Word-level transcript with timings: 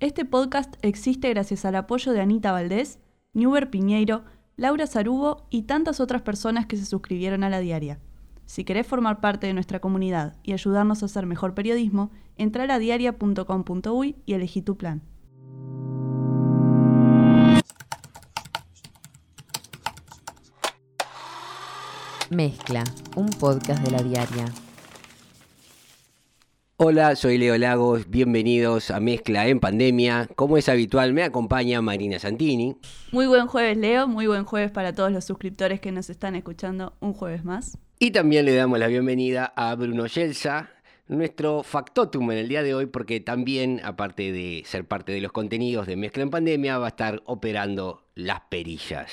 Este 0.00 0.24
podcast 0.24 0.76
existe 0.82 1.28
gracias 1.28 1.64
al 1.64 1.74
apoyo 1.74 2.12
de 2.12 2.20
Anita 2.20 2.52
Valdés, 2.52 3.00
Newber 3.32 3.68
Piñeiro, 3.68 4.22
Laura 4.56 4.86
Sarubo 4.86 5.48
y 5.50 5.62
tantas 5.62 5.98
otras 5.98 6.22
personas 6.22 6.66
que 6.66 6.76
se 6.76 6.84
suscribieron 6.84 7.42
a 7.42 7.50
la 7.50 7.58
diaria. 7.58 7.98
Si 8.46 8.62
querés 8.62 8.86
formar 8.86 9.20
parte 9.20 9.48
de 9.48 9.54
nuestra 9.54 9.80
comunidad 9.80 10.36
y 10.44 10.52
ayudarnos 10.52 11.02
a 11.02 11.06
hacer 11.06 11.26
mejor 11.26 11.54
periodismo, 11.54 12.12
entra 12.36 12.72
a 12.72 12.78
diaria.com.uy 12.78 14.14
y 14.24 14.34
elegí 14.34 14.62
tu 14.62 14.76
plan. 14.76 15.02
Mezcla, 22.30 22.84
un 23.16 23.30
podcast 23.30 23.82
de 23.82 23.90
la 23.90 24.02
diaria. 24.04 24.44
Hola, 26.80 27.16
soy 27.16 27.38
Leo 27.38 27.58
Lagos, 27.58 28.08
bienvenidos 28.08 28.92
a 28.92 29.00
Mezcla 29.00 29.48
en 29.48 29.58
Pandemia. 29.58 30.28
Como 30.36 30.56
es 30.56 30.68
habitual, 30.68 31.12
me 31.12 31.24
acompaña 31.24 31.82
Marina 31.82 32.20
Santini. 32.20 32.76
Muy 33.10 33.26
buen 33.26 33.48
jueves, 33.48 33.76
Leo. 33.76 34.06
Muy 34.06 34.28
buen 34.28 34.44
jueves 34.44 34.70
para 34.70 34.92
todos 34.92 35.10
los 35.10 35.24
suscriptores 35.24 35.80
que 35.80 35.90
nos 35.90 36.08
están 36.08 36.36
escuchando 36.36 36.94
un 37.00 37.14
jueves 37.14 37.44
más. 37.44 37.78
Y 37.98 38.12
también 38.12 38.44
le 38.44 38.54
damos 38.54 38.78
la 38.78 38.86
bienvenida 38.86 39.52
a 39.56 39.74
Bruno 39.74 40.06
Yelsa, 40.06 40.70
nuestro 41.08 41.64
factotum 41.64 42.30
en 42.30 42.38
el 42.38 42.48
día 42.48 42.62
de 42.62 42.76
hoy, 42.76 42.86
porque 42.86 43.18
también, 43.18 43.80
aparte 43.82 44.30
de 44.30 44.62
ser 44.64 44.84
parte 44.84 45.10
de 45.10 45.20
los 45.20 45.32
contenidos 45.32 45.88
de 45.88 45.96
Mezcla 45.96 46.22
en 46.22 46.30
Pandemia, 46.30 46.78
va 46.78 46.86
a 46.86 46.90
estar 46.90 47.22
operando 47.24 48.04
las 48.14 48.42
perillas. 48.48 49.10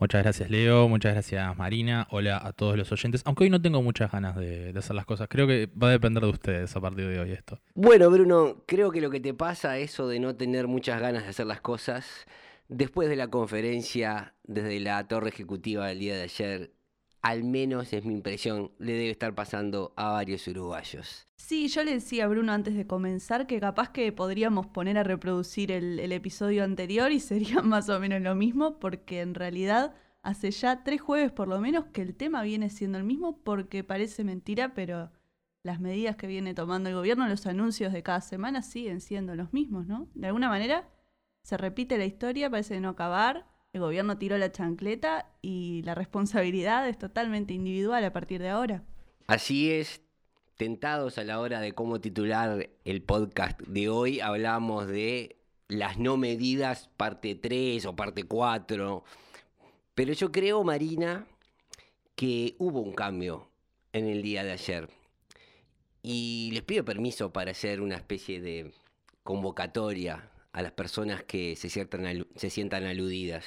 Muchas 0.00 0.22
gracias 0.22 0.48
Leo, 0.48 0.88
muchas 0.88 1.12
gracias 1.12 1.56
Marina, 1.56 2.06
hola 2.10 2.40
a 2.40 2.52
todos 2.52 2.76
los 2.76 2.92
oyentes, 2.92 3.20
aunque 3.24 3.42
hoy 3.42 3.50
no 3.50 3.60
tengo 3.60 3.82
muchas 3.82 4.12
ganas 4.12 4.36
de, 4.36 4.72
hacer 4.76 4.94
las 4.94 5.04
cosas, 5.04 5.26
creo 5.28 5.48
que 5.48 5.66
va 5.66 5.88
a 5.88 5.90
depender 5.90 6.22
de 6.22 6.28
ustedes 6.28 6.76
a 6.76 6.80
partir 6.80 7.08
de 7.08 7.18
hoy 7.18 7.32
esto. 7.32 7.58
Bueno 7.74 8.08
Bruno, 8.08 8.62
creo 8.64 8.92
que 8.92 9.00
lo 9.00 9.10
que 9.10 9.18
te 9.18 9.34
pasa, 9.34 9.76
eso 9.78 10.06
de 10.06 10.20
no 10.20 10.36
tener 10.36 10.68
muchas 10.68 11.00
ganas 11.00 11.24
de 11.24 11.30
hacer 11.30 11.46
las 11.46 11.60
cosas, 11.60 12.28
después 12.68 13.08
de 13.08 13.16
la 13.16 13.26
conferencia 13.26 14.34
desde 14.44 14.78
la 14.78 15.08
torre 15.08 15.30
ejecutiva 15.30 15.88
del 15.88 15.98
día 15.98 16.14
de 16.14 16.22
ayer, 16.22 16.70
al 17.22 17.44
menos 17.44 17.92
es 17.92 18.04
mi 18.04 18.14
impresión, 18.14 18.70
le 18.78 18.92
debe 18.92 19.10
estar 19.10 19.34
pasando 19.34 19.92
a 19.96 20.10
varios 20.12 20.46
uruguayos. 20.46 21.26
Sí, 21.36 21.68
yo 21.68 21.82
le 21.82 21.92
decía 21.92 22.24
a 22.24 22.28
Bruno 22.28 22.52
antes 22.52 22.74
de 22.74 22.86
comenzar 22.86 23.46
que 23.46 23.60
capaz 23.60 23.90
que 23.90 24.12
podríamos 24.12 24.66
poner 24.66 24.98
a 24.98 25.02
reproducir 25.02 25.72
el, 25.72 26.12
episodio 26.12 26.64
anterior 26.64 27.10
y 27.12 27.20
sería 27.20 27.62
más 27.62 27.88
o 27.88 27.98
menos 28.00 28.20
lo 28.20 28.34
mismo, 28.34 28.78
porque 28.78 29.20
en 29.20 29.34
realidad 29.34 29.94
hace 30.22 30.50
ya 30.50 30.84
tres 30.84 31.00
jueves 31.00 31.32
por 31.32 31.48
lo 31.48 31.60
menos 31.60 31.86
que 31.86 32.02
el 32.02 32.14
tema 32.14 32.42
viene 32.42 32.70
siendo 32.70 32.98
el 32.98 33.04
mismo, 33.04 33.38
porque 33.42 33.82
parece 33.84 34.24
mentira, 34.24 34.74
pero 34.74 35.10
las 35.62 35.80
medidas 35.80 36.16
que 36.16 36.26
viene 36.26 36.54
tomando 36.54 36.88
el 36.88 36.94
gobierno, 36.94 37.28
los 37.28 37.46
anuncios 37.46 37.92
de 37.92 38.02
cada 38.02 38.20
semana 38.20 38.62
siguen 38.62 39.00
siendo 39.00 39.34
los 39.34 39.52
mismos, 39.52 39.86
¿no? 39.86 40.08
De 40.14 40.28
alguna 40.28 40.48
manera 40.48 40.88
se 41.42 41.56
repite 41.56 41.98
la 41.98 42.04
historia, 42.04 42.50
parece 42.50 42.80
no 42.80 42.90
acabar 42.90 43.46
el 43.78 43.84
gobierno 43.84 44.18
tiró 44.18 44.36
la 44.38 44.50
chancleta 44.50 45.30
y 45.40 45.82
la 45.84 45.94
responsabilidad 45.94 46.88
es 46.88 46.98
totalmente 46.98 47.54
individual 47.54 48.04
a 48.04 48.12
partir 48.12 48.42
de 48.42 48.48
ahora. 48.48 48.82
Así 49.28 49.70
es, 49.70 50.02
tentados 50.56 51.16
a 51.16 51.24
la 51.24 51.38
hora 51.38 51.60
de 51.60 51.72
cómo 51.72 52.00
titular 52.00 52.68
el 52.84 53.02
podcast 53.02 53.60
de 53.60 53.88
hoy, 53.88 54.18
hablamos 54.18 54.88
de 54.88 55.36
las 55.68 55.96
no 55.96 56.16
medidas 56.16 56.90
parte 56.96 57.36
3 57.36 57.86
o 57.86 57.94
parte 57.94 58.24
4. 58.24 59.04
Pero 59.94 60.12
yo 60.12 60.32
creo, 60.32 60.64
Marina, 60.64 61.26
que 62.16 62.56
hubo 62.58 62.80
un 62.80 62.94
cambio 62.94 63.48
en 63.92 64.08
el 64.08 64.22
día 64.22 64.42
de 64.42 64.52
ayer. 64.52 64.88
Y 66.02 66.50
les 66.52 66.62
pido 66.62 66.84
permiso 66.84 67.32
para 67.32 67.52
hacer 67.52 67.80
una 67.80 67.94
especie 67.94 68.40
de 68.40 68.72
convocatoria 69.22 70.30
a 70.52 70.62
las 70.62 70.72
personas 70.72 71.22
que 71.24 71.56
se, 71.56 71.68
se 71.68 72.50
sientan 72.50 72.84
aludidas. 72.84 73.44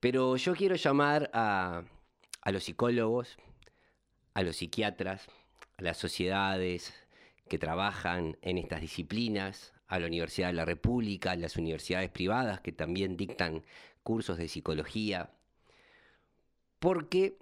Pero 0.00 0.36
yo 0.36 0.54
quiero 0.54 0.76
llamar 0.76 1.30
a, 1.32 1.84
a 2.42 2.52
los 2.52 2.64
psicólogos, 2.64 3.36
a 4.34 4.42
los 4.42 4.56
psiquiatras, 4.56 5.26
a 5.78 5.82
las 5.82 5.96
sociedades 5.96 6.94
que 7.48 7.58
trabajan 7.58 8.36
en 8.42 8.58
estas 8.58 8.80
disciplinas, 8.80 9.72
a 9.88 9.98
la 9.98 10.06
Universidad 10.06 10.48
de 10.48 10.54
la 10.54 10.64
República, 10.64 11.32
a 11.32 11.36
las 11.36 11.56
universidades 11.56 12.10
privadas 12.10 12.60
que 12.60 12.72
también 12.72 13.16
dictan 13.16 13.64
cursos 14.02 14.38
de 14.38 14.48
psicología, 14.48 15.30
porque 16.78 17.38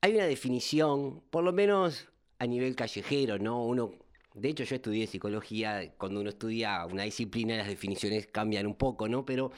hay 0.00 0.14
una 0.14 0.26
definición, 0.26 1.22
por 1.30 1.44
lo 1.44 1.52
menos 1.52 2.08
a 2.38 2.46
nivel 2.46 2.76
callejero, 2.76 3.38
¿no? 3.38 3.64
Uno 3.64 3.94
de 4.40 4.48
hecho, 4.48 4.64
yo 4.64 4.76
estudié 4.76 5.06
psicología, 5.06 5.92
cuando 5.98 6.20
uno 6.20 6.30
estudia 6.30 6.84
una 6.86 7.02
disciplina 7.02 7.56
las 7.56 7.68
definiciones 7.68 8.26
cambian 8.26 8.66
un 8.66 8.74
poco, 8.74 9.08
¿no? 9.08 9.24
Pero 9.24 9.52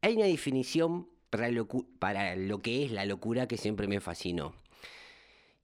hay 0.00 0.16
una 0.16 0.26
definición 0.26 1.08
para 1.30 1.50
lo, 1.50 1.66
para 1.98 2.36
lo 2.36 2.60
que 2.60 2.84
es 2.84 2.92
la 2.92 3.04
locura 3.04 3.48
que 3.48 3.56
siempre 3.56 3.86
me 3.86 4.00
fascinó. 4.00 4.54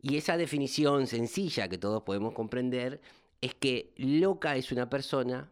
Y 0.01 0.17
esa 0.17 0.37
definición 0.37 1.07
sencilla 1.07 1.69
que 1.69 1.79
todos 1.79 2.03
podemos 2.03 2.33
comprender 2.33 3.01
es 3.41 3.55
que 3.55 3.93
loca 3.97 4.57
es 4.57 4.73
una 4.73 4.89
persona 4.89 5.51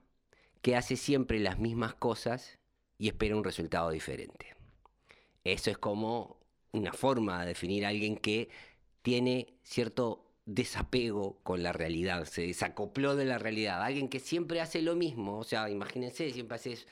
que 0.62 0.76
hace 0.76 0.96
siempre 0.96 1.38
las 1.40 1.58
mismas 1.58 1.94
cosas 1.94 2.58
y 2.98 3.08
espera 3.08 3.36
un 3.36 3.44
resultado 3.44 3.90
diferente. 3.90 4.54
Eso 5.44 5.70
es 5.70 5.78
como 5.78 6.38
una 6.72 6.92
forma 6.92 7.40
de 7.40 7.48
definir 7.48 7.84
a 7.84 7.88
alguien 7.88 8.16
que 8.16 8.48
tiene 9.02 9.54
cierto 9.62 10.25
desapego 10.46 11.38
con 11.42 11.62
la 11.62 11.72
realidad, 11.72 12.24
se 12.24 12.42
desacopló 12.42 13.16
de 13.16 13.24
la 13.24 13.38
realidad. 13.38 13.82
Alguien 13.82 14.08
que 14.08 14.20
siempre 14.20 14.60
hace 14.60 14.80
lo 14.80 14.94
mismo, 14.94 15.38
o 15.38 15.44
sea, 15.44 15.68
imagínense, 15.68 16.30
siempre 16.30 16.54
haces 16.56 16.86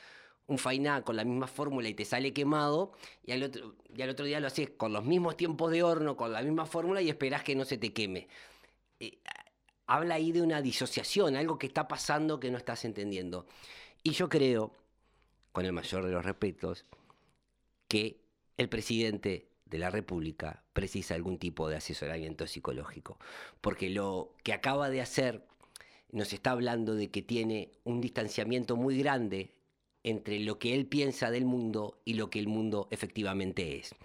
un 0.47 0.59
fainá 0.59 1.03
con 1.03 1.17
la 1.17 1.25
misma 1.25 1.47
fórmula 1.47 1.89
y 1.89 1.95
te 1.95 2.05
sale 2.05 2.33
quemado, 2.33 2.93
y 3.25 3.33
al 3.33 3.45
otro, 3.45 3.77
y 3.95 4.03
al 4.03 4.11
otro 4.11 4.27
día 4.27 4.41
lo 4.41 4.49
haces 4.49 4.71
con 4.71 4.93
los 4.93 5.05
mismos 5.05 5.37
tiempos 5.37 5.71
de 5.71 5.83
horno, 5.83 6.17
con 6.17 6.33
la 6.33 6.43
misma 6.43 6.67
fórmula 6.67 7.01
y 7.01 7.09
esperás 7.09 7.45
que 7.45 7.55
no 7.55 7.65
se 7.65 7.79
te 7.79 7.93
queme. 7.93 8.29
Eh, 9.01 9.19
habla 9.87 10.17
ahí 10.17 10.33
de 10.33 10.43
una 10.43 10.61
disociación, 10.61 11.37
algo 11.37 11.59
que 11.59 11.67
está 11.67 11.89
pasando 11.89 12.41
que 12.41 12.51
no 12.51 12.59
estás 12.59 12.85
entendiendo. 12.85 13.47
Y 14.03 14.11
yo 14.11 14.29
creo, 14.29 14.73
con 15.53 15.65
el 15.65 15.73
mayor 15.73 16.05
de 16.05 16.13
los 16.13 16.25
respetos, 16.25 16.85
que 17.89 18.21
el 18.57 18.69
presidente 18.69 19.49
de 19.75 19.81
la 19.81 19.91
República 19.91 20.63
precisa 20.73 21.17
algún 21.17 21.37
tipo 21.37 21.69
de 21.69 21.75
asesoramiento 21.75 22.47
psicológico, 22.47 23.19
porque 23.61 23.91
lo 23.91 24.33
que 24.45 24.53
acaba 24.53 24.89
de 24.89 25.01
hacer 25.01 25.45
nos 26.13 26.33
está 26.33 26.53
hablando 26.53 26.95
de 26.95 27.11
que 27.11 27.23
tiene 27.23 27.73
un 27.83 28.01
distanciamiento 28.01 28.77
muy 28.77 28.97
grande 28.97 29.57
entre 30.05 30.39
lo 30.39 30.61
que 30.61 30.75
él 30.75 30.87
piensa 30.87 31.33
del 31.33 31.45
mundo 31.45 32.01
y 32.05 32.15
lo 32.15 32.31
que 32.31 32.39
el 32.39 32.47
mundo 32.47 32.87
efectivamente 32.93 33.77
es. 33.77 33.97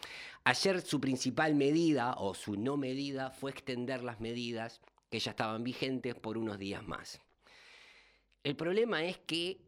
Ayer 0.44 0.82
su 0.82 1.00
principal 1.00 1.54
medida 1.54 2.16
o 2.18 2.34
su 2.34 2.56
no 2.56 2.76
medida 2.76 3.30
fue 3.30 3.52
extender 3.52 4.02
las 4.02 4.20
medidas 4.20 4.82
que 5.12 5.20
ya 5.20 5.30
estaban 5.30 5.64
vigentes 5.64 6.16
por 6.16 6.40
unos 6.40 6.58
días 6.58 6.88
más. 6.88 7.22
El 8.44 8.56
problema 8.56 9.04
es 9.04 9.20
que 9.20 9.62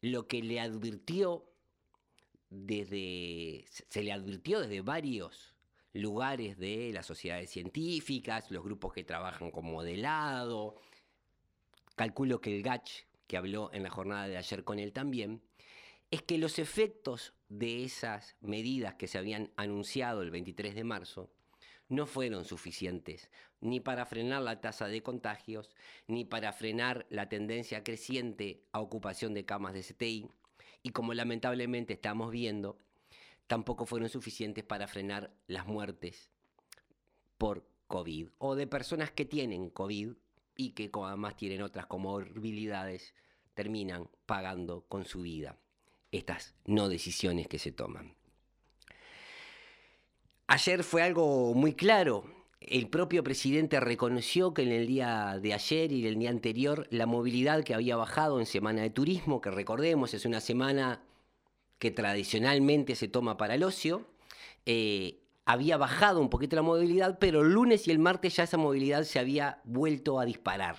lo 0.00 0.26
que 0.26 0.42
le 0.42 0.60
advirtió 0.60 1.44
desde, 2.52 3.64
se 3.88 4.02
le 4.02 4.12
advirtió 4.12 4.60
desde 4.60 4.82
varios 4.82 5.54
lugares 5.94 6.58
de 6.58 6.90
las 6.92 7.06
sociedades 7.06 7.50
científicas, 7.50 8.50
los 8.50 8.62
grupos 8.62 8.92
que 8.92 9.04
trabajan 9.04 9.50
con 9.50 9.64
modelado. 9.64 10.76
Calculo 11.96 12.40
que 12.40 12.54
el 12.56 12.62
GACH, 12.62 13.04
que 13.26 13.36
habló 13.36 13.70
en 13.72 13.82
la 13.82 13.90
jornada 13.90 14.28
de 14.28 14.36
ayer 14.36 14.64
con 14.64 14.78
él 14.78 14.92
también, 14.92 15.42
es 16.10 16.22
que 16.22 16.36
los 16.36 16.58
efectos 16.58 17.32
de 17.48 17.84
esas 17.84 18.36
medidas 18.40 18.94
que 18.94 19.08
se 19.08 19.18
habían 19.18 19.50
anunciado 19.56 20.22
el 20.22 20.30
23 20.30 20.74
de 20.74 20.84
marzo 20.84 21.30
no 21.88 22.06
fueron 22.06 22.44
suficientes 22.44 23.30
ni 23.60 23.80
para 23.80 24.04
frenar 24.04 24.42
la 24.42 24.60
tasa 24.60 24.88
de 24.88 25.02
contagios, 25.02 25.70
ni 26.08 26.24
para 26.24 26.52
frenar 26.52 27.06
la 27.10 27.28
tendencia 27.28 27.84
creciente 27.84 28.64
a 28.72 28.80
ocupación 28.80 29.34
de 29.34 29.44
camas 29.44 29.72
de 29.72 29.82
CTI, 29.82 30.28
y 30.82 30.90
como 30.90 31.14
lamentablemente 31.14 31.94
estamos 31.94 32.30
viendo, 32.30 32.78
tampoco 33.46 33.86
fueron 33.86 34.08
suficientes 34.08 34.64
para 34.64 34.88
frenar 34.88 35.32
las 35.46 35.66
muertes 35.66 36.30
por 37.38 37.66
COVID 37.86 38.28
o 38.38 38.54
de 38.54 38.66
personas 38.66 39.10
que 39.10 39.24
tienen 39.24 39.70
COVID 39.70 40.12
y 40.56 40.70
que 40.70 40.90
además 40.92 41.36
tienen 41.36 41.62
otras 41.62 41.86
comorbilidades, 41.86 43.14
terminan 43.54 44.08
pagando 44.26 44.84
con 44.88 45.04
su 45.04 45.22
vida 45.22 45.58
estas 46.10 46.54
no 46.64 46.88
decisiones 46.88 47.48
que 47.48 47.58
se 47.58 47.72
toman. 47.72 48.14
Ayer 50.46 50.84
fue 50.84 51.02
algo 51.02 51.54
muy 51.54 51.74
claro 51.74 52.41
el 52.68 52.88
propio 52.88 53.24
presidente 53.24 53.80
reconoció 53.80 54.54
que 54.54 54.62
en 54.62 54.72
el 54.72 54.86
día 54.86 55.38
de 55.40 55.54
ayer 55.54 55.92
y 55.92 56.06
el 56.06 56.18
día 56.18 56.30
anterior 56.30 56.86
la 56.90 57.06
movilidad 57.06 57.64
que 57.64 57.74
había 57.74 57.96
bajado 57.96 58.40
en 58.40 58.46
Semana 58.46 58.82
de 58.82 58.90
Turismo, 58.90 59.40
que 59.40 59.50
recordemos 59.50 60.14
es 60.14 60.24
una 60.24 60.40
semana 60.40 61.02
que 61.78 61.90
tradicionalmente 61.90 62.94
se 62.94 63.08
toma 63.08 63.36
para 63.36 63.54
el 63.54 63.64
ocio, 63.64 64.06
eh, 64.66 65.18
había 65.44 65.76
bajado 65.76 66.20
un 66.20 66.30
poquito 66.30 66.56
la 66.56 66.62
movilidad, 66.62 67.18
pero 67.18 67.42
el 67.42 67.52
lunes 67.52 67.88
y 67.88 67.90
el 67.90 67.98
martes 67.98 68.36
ya 68.36 68.44
esa 68.44 68.56
movilidad 68.56 69.02
se 69.04 69.18
había 69.18 69.60
vuelto 69.64 70.20
a 70.20 70.24
disparar. 70.24 70.76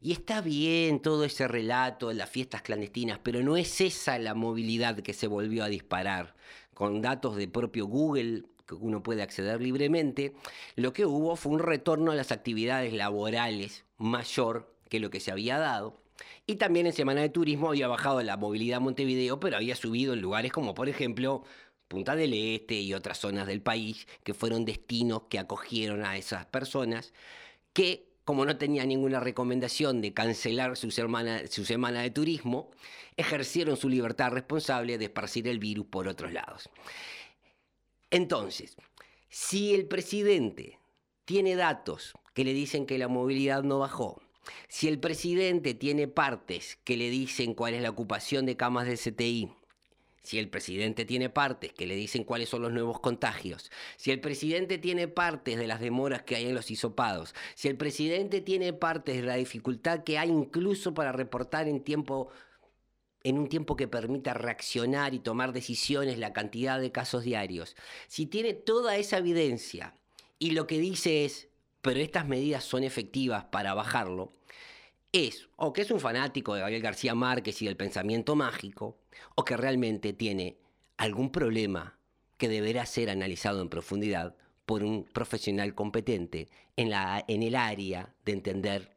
Y 0.00 0.12
está 0.12 0.40
bien 0.40 1.00
todo 1.00 1.24
ese 1.24 1.48
relato 1.48 2.08
de 2.08 2.14
las 2.14 2.28
fiestas 2.28 2.62
clandestinas, 2.62 3.20
pero 3.22 3.42
no 3.42 3.56
es 3.56 3.80
esa 3.80 4.18
la 4.18 4.34
movilidad 4.34 5.00
que 5.00 5.14
se 5.14 5.26
volvió 5.26 5.64
a 5.64 5.68
disparar. 5.68 6.34
Con 6.74 7.00
datos 7.00 7.36
de 7.36 7.48
propio 7.48 7.86
Google, 7.86 8.44
que 8.66 8.74
uno 8.74 9.02
puede 9.02 9.22
acceder 9.22 9.60
libremente, 9.60 10.34
lo 10.74 10.92
que 10.92 11.06
hubo 11.06 11.36
fue 11.36 11.52
un 11.52 11.58
retorno 11.60 12.12
a 12.12 12.14
las 12.14 12.32
actividades 12.32 12.92
laborales 12.92 13.84
mayor 13.96 14.74
que 14.88 15.00
lo 15.00 15.10
que 15.10 15.20
se 15.20 15.30
había 15.30 15.58
dado. 15.58 16.00
Y 16.46 16.56
también 16.56 16.86
en 16.86 16.92
Semana 16.92 17.20
de 17.20 17.28
Turismo 17.28 17.68
había 17.68 17.88
bajado 17.88 18.22
la 18.22 18.36
movilidad 18.36 18.78
a 18.78 18.80
Montevideo, 18.80 19.40
pero 19.40 19.56
había 19.56 19.76
subido 19.76 20.14
en 20.14 20.20
lugares 20.20 20.52
como, 20.52 20.74
por 20.74 20.88
ejemplo, 20.88 21.44
Punta 21.88 22.16
del 22.16 22.34
Este 22.34 22.74
y 22.74 22.94
otras 22.94 23.18
zonas 23.18 23.46
del 23.46 23.62
país, 23.62 24.08
que 24.24 24.34
fueron 24.34 24.64
destinos 24.64 25.22
que 25.30 25.38
acogieron 25.38 26.04
a 26.04 26.16
esas 26.16 26.44
personas, 26.46 27.12
que 27.72 28.08
como 28.24 28.44
no 28.44 28.56
tenían 28.58 28.88
ninguna 28.88 29.20
recomendación 29.20 30.00
de 30.00 30.12
cancelar 30.12 30.76
su 30.76 30.90
semana, 30.90 31.46
su 31.48 31.64
semana 31.64 32.02
de 32.02 32.10
turismo, 32.10 32.72
ejercieron 33.16 33.76
su 33.76 33.88
libertad 33.88 34.32
responsable 34.32 34.98
de 34.98 35.04
esparcir 35.04 35.46
el 35.46 35.60
virus 35.60 35.86
por 35.86 36.08
otros 36.08 36.32
lados. 36.32 36.68
Entonces, 38.10 38.76
si 39.28 39.74
el 39.74 39.86
presidente 39.86 40.78
tiene 41.24 41.56
datos 41.56 42.14
que 42.34 42.44
le 42.44 42.52
dicen 42.52 42.86
que 42.86 42.98
la 42.98 43.08
movilidad 43.08 43.62
no 43.62 43.78
bajó, 43.80 44.22
si 44.68 44.88
el 44.88 45.00
presidente 45.00 45.74
tiene 45.74 46.06
partes 46.06 46.78
que 46.84 46.96
le 46.96 47.10
dicen 47.10 47.54
cuál 47.54 47.74
es 47.74 47.82
la 47.82 47.90
ocupación 47.90 48.46
de 48.46 48.56
camas 48.56 48.86
de 48.86 48.96
CTI, 48.96 49.52
si 50.22 50.40
el 50.40 50.48
presidente 50.48 51.04
tiene 51.04 51.30
partes 51.30 51.72
que 51.72 51.86
le 51.86 51.94
dicen 51.94 52.24
cuáles 52.24 52.48
son 52.48 52.62
los 52.62 52.72
nuevos 52.72 52.98
contagios, 52.98 53.70
si 53.96 54.10
el 54.10 54.20
presidente 54.20 54.76
tiene 54.76 55.06
partes 55.06 55.56
de 55.56 55.68
las 55.68 55.80
demoras 55.80 56.22
que 56.22 56.34
hay 56.34 56.46
en 56.46 56.54
los 56.54 56.70
hisopados, 56.70 57.32
si 57.54 57.68
el 57.68 57.76
presidente 57.76 58.40
tiene 58.40 58.72
partes 58.72 59.16
de 59.16 59.22
la 59.22 59.36
dificultad 59.36 60.02
que 60.02 60.18
hay 60.18 60.30
incluso 60.30 60.94
para 60.94 61.12
reportar 61.12 61.68
en 61.68 61.82
tiempo 61.82 62.28
en 63.26 63.38
un 63.38 63.48
tiempo 63.48 63.74
que 63.74 63.88
permita 63.88 64.34
reaccionar 64.34 65.12
y 65.12 65.18
tomar 65.18 65.52
decisiones 65.52 66.16
la 66.16 66.32
cantidad 66.32 66.80
de 66.80 66.92
casos 66.92 67.24
diarios. 67.24 67.74
Si 68.06 68.26
tiene 68.26 68.54
toda 68.54 68.96
esa 68.96 69.18
evidencia 69.18 69.94
y 70.38 70.52
lo 70.52 70.68
que 70.68 70.78
dice 70.78 71.24
es, 71.24 71.48
pero 71.82 71.98
estas 71.98 72.28
medidas 72.28 72.62
son 72.62 72.84
efectivas 72.84 73.46
para 73.46 73.74
bajarlo, 73.74 74.32
es 75.10 75.48
o 75.56 75.72
que 75.72 75.82
es 75.82 75.90
un 75.90 75.98
fanático 75.98 76.54
de 76.54 76.60
Gabriel 76.60 76.82
García 76.82 77.16
Márquez 77.16 77.60
y 77.62 77.64
del 77.66 77.76
pensamiento 77.76 78.36
mágico, 78.36 78.96
o 79.34 79.44
que 79.44 79.56
realmente 79.56 80.12
tiene 80.12 80.58
algún 80.96 81.32
problema 81.32 81.98
que 82.36 82.48
deberá 82.48 82.86
ser 82.86 83.10
analizado 83.10 83.60
en 83.60 83.68
profundidad 83.68 84.36
por 84.66 84.84
un 84.84 85.02
profesional 85.02 85.74
competente 85.74 86.48
en, 86.76 86.90
la, 86.90 87.24
en 87.26 87.42
el 87.42 87.56
área 87.56 88.14
de 88.24 88.32
entender 88.32 88.95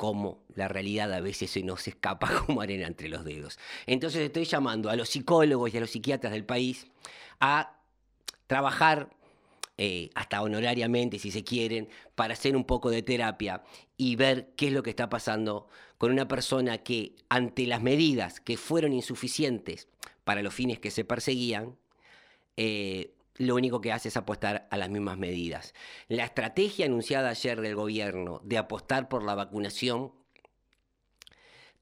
cómo 0.00 0.42
la 0.54 0.66
realidad 0.66 1.12
a 1.12 1.20
veces 1.20 1.50
se 1.50 1.62
nos 1.62 1.86
escapa 1.86 2.26
como 2.46 2.62
arena 2.62 2.86
entre 2.86 3.10
los 3.10 3.22
dedos. 3.22 3.58
Entonces 3.84 4.22
estoy 4.22 4.46
llamando 4.46 4.88
a 4.88 4.96
los 4.96 5.10
psicólogos 5.10 5.74
y 5.74 5.76
a 5.76 5.80
los 5.80 5.90
psiquiatras 5.90 6.32
del 6.32 6.46
país 6.46 6.86
a 7.38 7.78
trabajar 8.46 9.10
eh, 9.76 10.08
hasta 10.14 10.40
honorariamente, 10.40 11.18
si 11.18 11.30
se 11.30 11.44
quieren, 11.44 11.90
para 12.14 12.32
hacer 12.32 12.56
un 12.56 12.64
poco 12.64 12.88
de 12.88 13.02
terapia 13.02 13.62
y 13.98 14.16
ver 14.16 14.54
qué 14.56 14.68
es 14.68 14.72
lo 14.72 14.82
que 14.82 14.88
está 14.88 15.10
pasando 15.10 15.68
con 15.98 16.10
una 16.10 16.26
persona 16.26 16.78
que 16.78 17.16
ante 17.28 17.66
las 17.66 17.82
medidas 17.82 18.40
que 18.40 18.56
fueron 18.56 18.94
insuficientes 18.94 19.86
para 20.24 20.40
los 20.40 20.54
fines 20.54 20.78
que 20.78 20.90
se 20.90 21.04
perseguían, 21.04 21.76
eh, 22.56 23.12
lo 23.40 23.54
único 23.54 23.80
que 23.80 23.90
hace 23.90 24.08
es 24.08 24.18
apostar 24.18 24.68
a 24.70 24.76
las 24.76 24.90
mismas 24.90 25.16
medidas. 25.16 25.72
La 26.08 26.24
estrategia 26.24 26.84
anunciada 26.84 27.30
ayer 27.30 27.62
del 27.62 27.74
gobierno 27.74 28.42
de 28.44 28.58
apostar 28.58 29.08
por 29.08 29.22
la 29.22 29.34
vacunación 29.34 30.12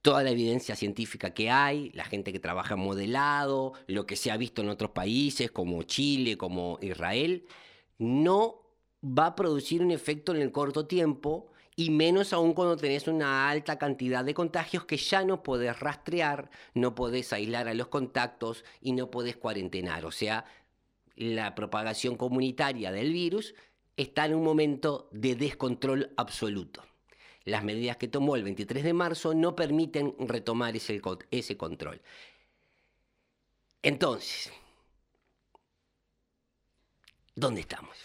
toda 0.01 0.23
la 0.23 0.31
evidencia 0.31 0.77
científica 0.77 1.35
que 1.35 1.51
hay, 1.51 1.91
la 1.95 2.05
gente 2.05 2.33
que 2.33 2.39
trabaja 2.39 2.77
modelado, 2.77 3.73
lo 3.89 4.07
que 4.07 4.15
se 4.15 4.31
ha 4.31 4.37
visto 4.37 4.63
en 4.63 4.69
otros 4.69 4.93
países 4.93 5.51
como 5.51 5.83
Chile, 5.83 6.39
como 6.39 6.79
Israel, 6.81 7.45
no 7.99 8.63
va 9.03 9.27
a 9.27 9.35
producir 9.35 9.83
un 9.83 9.91
efecto 9.91 10.33
en 10.33 10.41
el 10.41 10.53
corto 10.53 10.87
tiempo 10.87 11.51
y 11.75 11.91
menos 11.91 12.33
aún 12.33 12.55
cuando 12.55 12.77
tenés 12.77 13.09
una 13.09 13.51
alta 13.51 13.79
cantidad 13.79 14.25
de 14.25 14.35
contagios 14.35 14.85
que 14.85 14.97
ya 14.97 15.25
no 15.25 15.43
podés 15.43 15.81
rastrear, 15.81 16.51
no 16.75 16.95
podés 16.95 17.33
aislar 17.33 17.67
a 17.67 17.75
los 17.75 17.89
contactos 17.89 18.65
y 18.81 18.93
no 18.93 19.11
podés 19.11 19.37
cuarentenar. 19.37 20.07
O 20.07 20.13
sea, 20.13 20.45
la 21.19 21.57
propagación 21.57 22.17
comunitaria 22.17 22.93
del 22.93 23.13
virus 23.13 23.55
está 23.97 24.27
en 24.27 24.37
un 24.37 24.45
momento 24.45 25.09
de 25.11 25.35
descontrol 25.35 26.15
absoluto. 26.17 26.85
Las 27.45 27.65
medidas 27.65 27.97
que 27.97 28.07
tomó 28.07 28.37
el 28.37 28.45
23 28.45 28.85
de 28.85 28.93
marzo 28.93 29.35
no 29.35 29.57
permiten 29.57 30.15
retomar 30.21 30.77
ese, 30.77 31.03
ese 31.33 31.57
control. 31.57 32.01
Entonces, 33.83 34.53
¿dónde 37.35 37.63
estamos? 37.63 37.97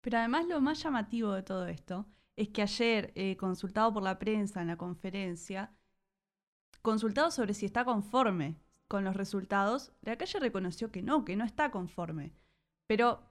Pero 0.00 0.18
además 0.18 0.46
lo 0.46 0.60
más 0.62 0.82
llamativo 0.82 1.32
de 1.32 1.42
todo 1.42 1.66
esto 1.66 2.06
es 2.36 2.48
que 2.48 2.62
ayer, 2.62 3.12
eh, 3.14 3.36
consultado 3.36 3.92
por 3.92 4.02
la 4.02 4.18
prensa 4.18 4.62
en 4.62 4.68
la 4.68 4.78
conferencia, 4.78 5.76
consultado 6.80 7.30
sobre 7.30 7.52
si 7.52 7.66
está 7.66 7.84
conforme 7.84 8.56
con 8.92 9.04
los 9.04 9.16
resultados, 9.16 9.90
la 10.02 10.18
calle 10.18 10.38
reconoció 10.38 10.90
que 10.90 11.00
no, 11.00 11.24
que 11.24 11.34
no 11.34 11.46
está 11.46 11.70
conforme. 11.70 12.34
Pero 12.86 13.22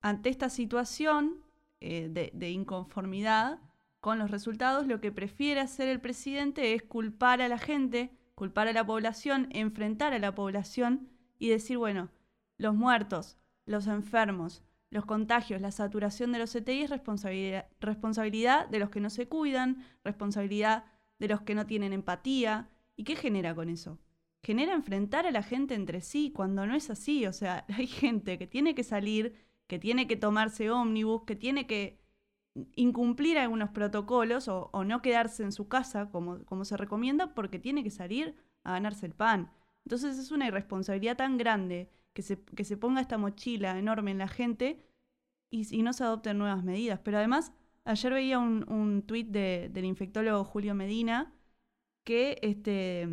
ante 0.00 0.30
esta 0.30 0.48
situación 0.48 1.42
eh, 1.82 2.08
de, 2.32 2.50
inconformidad 2.50 3.60
con 4.00 4.18
los 4.18 4.30
resultados, 4.30 4.86
lo 4.86 5.02
que 5.02 5.12
prefiere 5.12 5.60
hacer 5.60 5.88
el 5.88 6.00
presidente 6.00 6.72
es 6.72 6.84
culpar 6.84 7.42
a 7.42 7.48
la 7.48 7.58
gente, 7.58 8.16
culpar 8.34 8.66
a 8.66 8.72
la 8.72 8.86
población, 8.86 9.48
enfrentar 9.50 10.14
a 10.14 10.18
la 10.18 10.34
población 10.34 11.10
y 11.38 11.50
decir, 11.50 11.76
bueno, 11.76 12.08
los 12.56 12.74
muertos, 12.74 13.36
los 13.66 13.88
enfermos, 13.88 14.62
los 14.88 15.04
contagios, 15.04 15.60
la 15.60 15.70
saturación 15.70 16.32
de 16.32 16.38
los 16.38 16.54
CTI 16.54 16.84
es 16.84 16.90
responsabilidad, 16.90 17.66
responsabilidad 17.78 18.66
de 18.68 18.78
los 18.78 18.88
que 18.88 19.00
no 19.00 19.10
se 19.10 19.28
cuidan, 19.28 19.84
responsabilidad 20.02 20.86
de 21.18 21.28
los 21.28 21.42
que 21.42 21.54
no 21.54 21.66
tienen 21.66 21.92
empatía. 21.92 22.70
¿Y 22.96 23.04
qué 23.04 23.16
genera 23.16 23.54
con 23.54 23.68
eso? 23.68 23.98
Genera 24.42 24.74
enfrentar 24.74 25.26
a 25.26 25.30
la 25.30 25.42
gente 25.42 25.74
entre 25.74 26.00
sí 26.00 26.32
cuando 26.34 26.66
no 26.66 26.74
es 26.74 26.90
así. 26.90 27.26
O 27.26 27.32
sea, 27.32 27.64
hay 27.76 27.86
gente 27.86 28.38
que 28.38 28.46
tiene 28.46 28.74
que 28.74 28.84
salir, 28.84 29.34
que 29.66 29.78
tiene 29.78 30.06
que 30.06 30.16
tomarse 30.16 30.70
ómnibus, 30.70 31.24
que 31.24 31.36
tiene 31.36 31.66
que 31.66 32.00
incumplir 32.74 33.38
algunos 33.38 33.70
protocolos 33.70 34.48
o, 34.48 34.70
no 34.84 35.02
quedarse 35.02 35.42
en 35.42 35.52
su 35.52 35.68
casa 35.68 36.10
como, 36.10 36.44
como 36.44 36.64
se 36.64 36.76
recomienda 36.76 37.34
porque 37.34 37.58
tiene 37.58 37.84
que 37.84 37.90
salir 37.90 38.34
a 38.64 38.72
ganarse 38.72 39.06
el 39.06 39.14
pan. 39.14 39.50
Entonces 39.84 40.18
es 40.18 40.30
una 40.30 40.46
irresponsabilidad 40.48 41.16
tan 41.16 41.38
grande 41.38 41.90
que 42.12 42.22
se, 42.22 42.42
que 42.42 42.64
se 42.64 42.76
ponga 42.76 43.00
esta 43.00 43.18
mochila 43.18 43.78
enorme 43.78 44.10
en 44.10 44.18
la 44.18 44.28
gente 44.28 44.82
y, 45.50 45.74
y 45.74 45.82
no 45.82 45.92
se 45.92 46.04
adopten 46.04 46.38
nuevas 46.38 46.64
medidas. 46.64 47.00
Pero 47.02 47.18
además, 47.18 47.52
ayer 47.84 48.12
veía 48.12 48.38
un, 48.38 48.70
un 48.70 49.02
tuit 49.02 49.28
de, 49.28 49.70
del 49.72 49.84
infectólogo 49.84 50.44
Julio 50.44 50.74
Medina 50.74 51.32
que, 52.04 52.38
este, 52.42 53.08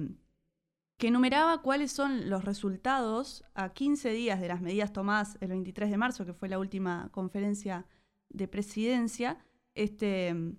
que 0.97 1.07
enumeraba 1.07 1.61
cuáles 1.61 1.91
son 1.91 2.29
los 2.29 2.45
resultados 2.45 3.43
a 3.53 3.73
15 3.73 4.11
días 4.11 4.39
de 4.39 4.47
las 4.47 4.61
medidas 4.61 4.93
tomadas 4.93 5.37
el 5.41 5.49
23 5.49 5.89
de 5.89 5.97
marzo, 5.97 6.25
que 6.25 6.33
fue 6.33 6.47
la 6.47 6.59
última 6.59 7.09
conferencia 7.11 7.85
de 8.29 8.47
presidencia, 8.47 9.39
este, 9.73 10.29
en, 10.29 10.57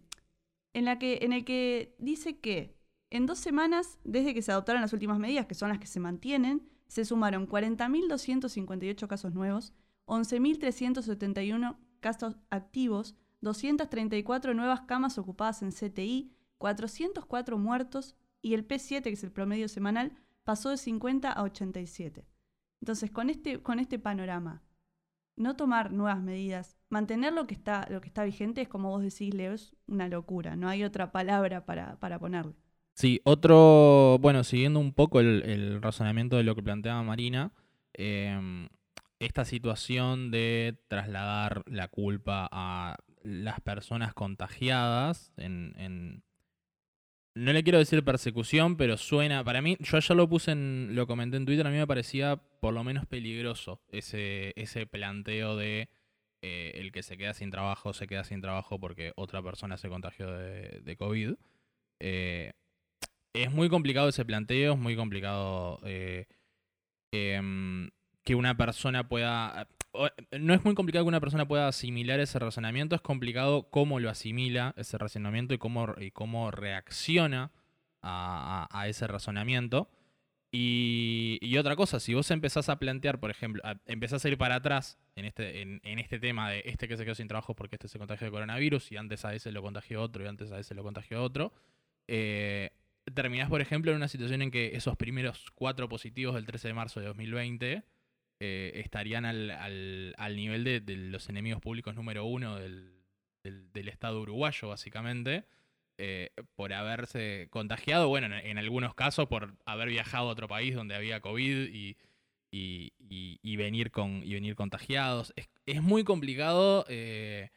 la 0.75 0.99
que, 0.99 1.21
en 1.23 1.33
el 1.33 1.45
que 1.45 1.95
dice 1.99 2.39
que 2.39 2.77
en 3.11 3.25
dos 3.25 3.39
semanas, 3.39 3.99
desde 4.05 4.35
que 4.35 4.43
se 4.43 4.53
adoptaron 4.53 4.83
las 4.83 4.93
últimas 4.93 5.19
medidas, 5.19 5.47
que 5.47 5.55
son 5.55 5.71
las 5.71 5.79
que 5.79 5.87
se 5.87 6.01
mantienen, 6.01 6.69
se 6.87 7.05
sumaron 7.05 7.49
40.258 7.49 9.07
casos 9.07 9.35
nuevos, 9.35 9.73
11.371 10.07 11.77
casos 12.01 12.37
activos, 12.51 13.15
234 13.41 14.55
nuevas 14.55 14.83
camas 14.83 15.19
ocupadas 15.19 15.63
en 15.63 15.71
CTI, 15.73 16.33
404 16.59 17.59
muertos 17.59 18.17
y 18.43 18.55
el 18.55 18.67
P7, 18.67 19.03
que 19.03 19.11
es 19.11 19.25
el 19.25 19.33
promedio 19.33 19.69
semanal, 19.69 20.13
pasó 20.47 20.71
de 20.71 20.77
50 20.77 21.33
a 21.33 21.43
87. 21.43 22.25
Entonces, 22.81 23.11
con 23.11 23.31
este, 23.31 23.61
con 23.63 23.81
este 23.81 23.99
panorama, 23.99 24.63
no 25.35 25.57
tomar 25.57 25.93
nuevas 25.93 26.23
medidas, 26.23 26.79
mantener 26.89 27.33
lo 27.33 27.49
que 27.49 27.55
está, 27.55 27.87
lo 27.91 28.01
que 28.01 28.07
está 28.07 28.23
vigente 28.23 28.63
es 28.63 28.69
como 28.69 28.91
vos 28.91 29.03
decís, 29.03 29.35
Leo, 29.35 29.53
es 29.53 29.77
una 29.89 30.09
locura, 30.09 30.55
no 30.55 30.69
hay 30.69 30.85
otra 30.85 31.11
palabra 31.11 31.67
para, 31.67 31.99
para 31.99 32.21
ponerle. 32.21 32.55
Sí, 32.95 33.21
otro, 33.25 34.19
bueno, 34.21 34.45
siguiendo 34.45 34.79
un 34.79 34.93
poco 34.93 35.19
el, 35.19 35.83
razonamiento 35.83 36.37
de 36.37 36.45
lo 36.45 36.55
que 36.55 36.63
planteaba 36.63 37.03
Marina, 37.03 37.53
em, 37.93 38.69
esta 39.19 39.45
situación 39.45 40.31
de 40.31 40.79
trasladar 40.87 41.65
la 41.67 41.89
culpa 41.89 42.49
a 42.53 42.97
las 43.23 43.61
personas 43.61 44.15
contagiadas 44.15 45.33
en, 45.37 46.23
no 47.37 47.53
le 47.53 47.63
quiero 47.63 47.79
decir 47.79 48.03
persecución, 48.03 48.79
pero 48.79 48.97
suena, 48.97 49.45
para 49.45 49.61
mí, 49.61 49.77
yo 49.81 49.99
ya 49.99 50.15
lo 50.15 50.27
puse 50.27 50.53
en, 50.53 50.95
lo 50.95 51.07
comenté 51.07 51.37
en 51.37 51.45
Twitter, 51.45 51.67
a 51.67 51.71
mí 51.71 51.77
me 51.77 51.87
parecía 51.87 52.37
por 52.37 52.73
lo 52.73 52.83
menos 52.83 53.05
peligroso 53.05 53.83
ese, 53.91 54.55
ese 54.57 54.87
planteo 54.87 55.55
de 55.55 55.91
eh, 56.41 56.73
el 56.77 56.93
que 56.93 57.03
se 57.03 57.19
queda 57.19 57.35
sin 57.35 57.51
trabajo, 57.51 57.93
se 57.93 58.07
queda 58.07 58.25
sin 58.25 58.41
trabajo 58.41 58.81
porque 58.81 59.13
otra 59.17 59.43
persona 59.43 59.77
se 59.77 59.91
contagió 59.91 60.31
de, 60.31 60.81
de 60.81 60.97
COVID. 60.97 61.35
Eh, 62.01 62.55
es 63.35 63.53
muy 63.53 63.69
complicado 63.69 64.09
ese 64.09 64.25
planteo, 64.25 64.73
es 64.73 64.79
muy 64.79 64.97
complicado 64.97 65.81
eh, 65.85 66.29
em, 67.13 67.91
que 68.25 68.35
una 68.35 68.57
persona 68.57 69.11
pueda... 69.11 69.69
No 70.39 70.55
es 70.55 70.65
muy 70.65 70.75
complicado 70.75 71.05
que 71.05 71.09
una 71.09 71.21
persona 71.21 71.47
pueda 71.47 71.69
asimilar 71.69 72.21
ese 72.21 72.39
razonamiento, 72.39 72.95
es 72.95 73.01
complicado 73.01 73.69
cómo 73.71 74.01
lo 74.01 74.11
asimila 74.11 74.75
ese 74.77 74.99
razonamiento 74.99 75.55
y 75.55 75.59
cómo, 75.59 75.95
y 75.99 76.11
cómo 76.11 76.51
reacciona 76.51 77.53
a, 78.03 78.85
ese 78.89 79.07
razonamiento. 79.07 79.91
Y, 80.53 81.57
otra 81.59 81.77
cosa, 81.77 82.01
si 82.01 82.15
vos 82.15 82.31
empezás 82.31 82.69
a 82.69 82.79
plantear, 82.79 83.21
por 83.21 83.31
ejemplo, 83.31 83.63
empezás 83.85 84.25
a 84.25 84.29
ir 84.29 84.39
para 84.39 84.57
atrás 84.57 84.99
en 85.15 85.25
este, 85.25 85.63
en, 85.63 85.99
este 85.99 86.19
tema 86.19 86.51
de 86.51 86.63
este 86.65 86.89
que 86.89 86.97
se 86.97 87.05
quedó 87.05 87.15
sin 87.15 87.29
trabajo 87.29 87.55
porque 87.55 87.77
este 87.77 87.89
se 87.89 87.99
contagió 87.99 88.27
de 88.27 88.31
coronavirus 88.31 88.93
y 88.93 88.97
antes 88.97 89.25
a 89.25 89.35
ese 89.35 89.53
lo 89.53 89.61
contagió 89.61 90.01
otro 90.01 90.25
y 90.25 90.29
antes 90.29 90.53
a 90.53 90.59
ese 90.59 90.75
lo 90.75 90.83
contagió 90.83 91.23
otro, 91.23 91.53
eh, 92.09 92.71
terminás, 93.13 93.51
por 93.51 93.61
ejemplo, 93.61 93.91
en 93.91 93.99
una 93.99 94.09
situación 94.09 94.41
en 94.43 94.51
que 94.51 94.77
esos 94.77 94.97
primeros 94.97 95.51
cuatro 95.55 95.89
positivos 95.89 96.35
del 96.35 96.47
13 96.47 96.69
de 96.69 96.75
marzo 96.75 97.01
de 97.01 97.07
2020 97.07 97.83
eh, 98.41 98.73
estarían 98.77 99.25
al, 99.25 99.51
al, 100.17 100.37
nivel 100.37 100.65
de, 100.65 100.83
los 100.97 101.29
enemigos 101.29 101.61
públicos 101.61 101.95
número 101.95 102.25
uno 102.25 102.57
del, 102.57 102.93
del, 103.43 103.89
Estado 103.89 104.21
uruguayo, 104.21 104.69
básicamente, 104.69 105.45
eh, 105.99 106.31
por 106.55 106.73
haberse 106.73 107.49
contagiado, 107.51 108.09
bueno, 108.09 108.37
en, 108.37 108.59
algunos 108.59 108.95
casos 108.95 109.27
por 109.29 109.57
haber 109.65 109.89
viajado 109.89 110.29
a 110.29 110.33
otro 110.33 110.49
país 110.49 110.75
donde 110.75 110.95
había 110.95 111.21
COVID 111.21 111.69
y, 111.73 111.97
y, 112.51 113.57
venir, 113.57 113.91
con, 113.91 114.23
y 114.25 114.35
venir 114.35 114.55
contagiados. 114.55 115.33
Es, 115.37 115.49
es 115.67 115.83
muy 115.83 116.05
complicado 116.05 116.85
eh, 116.89 117.51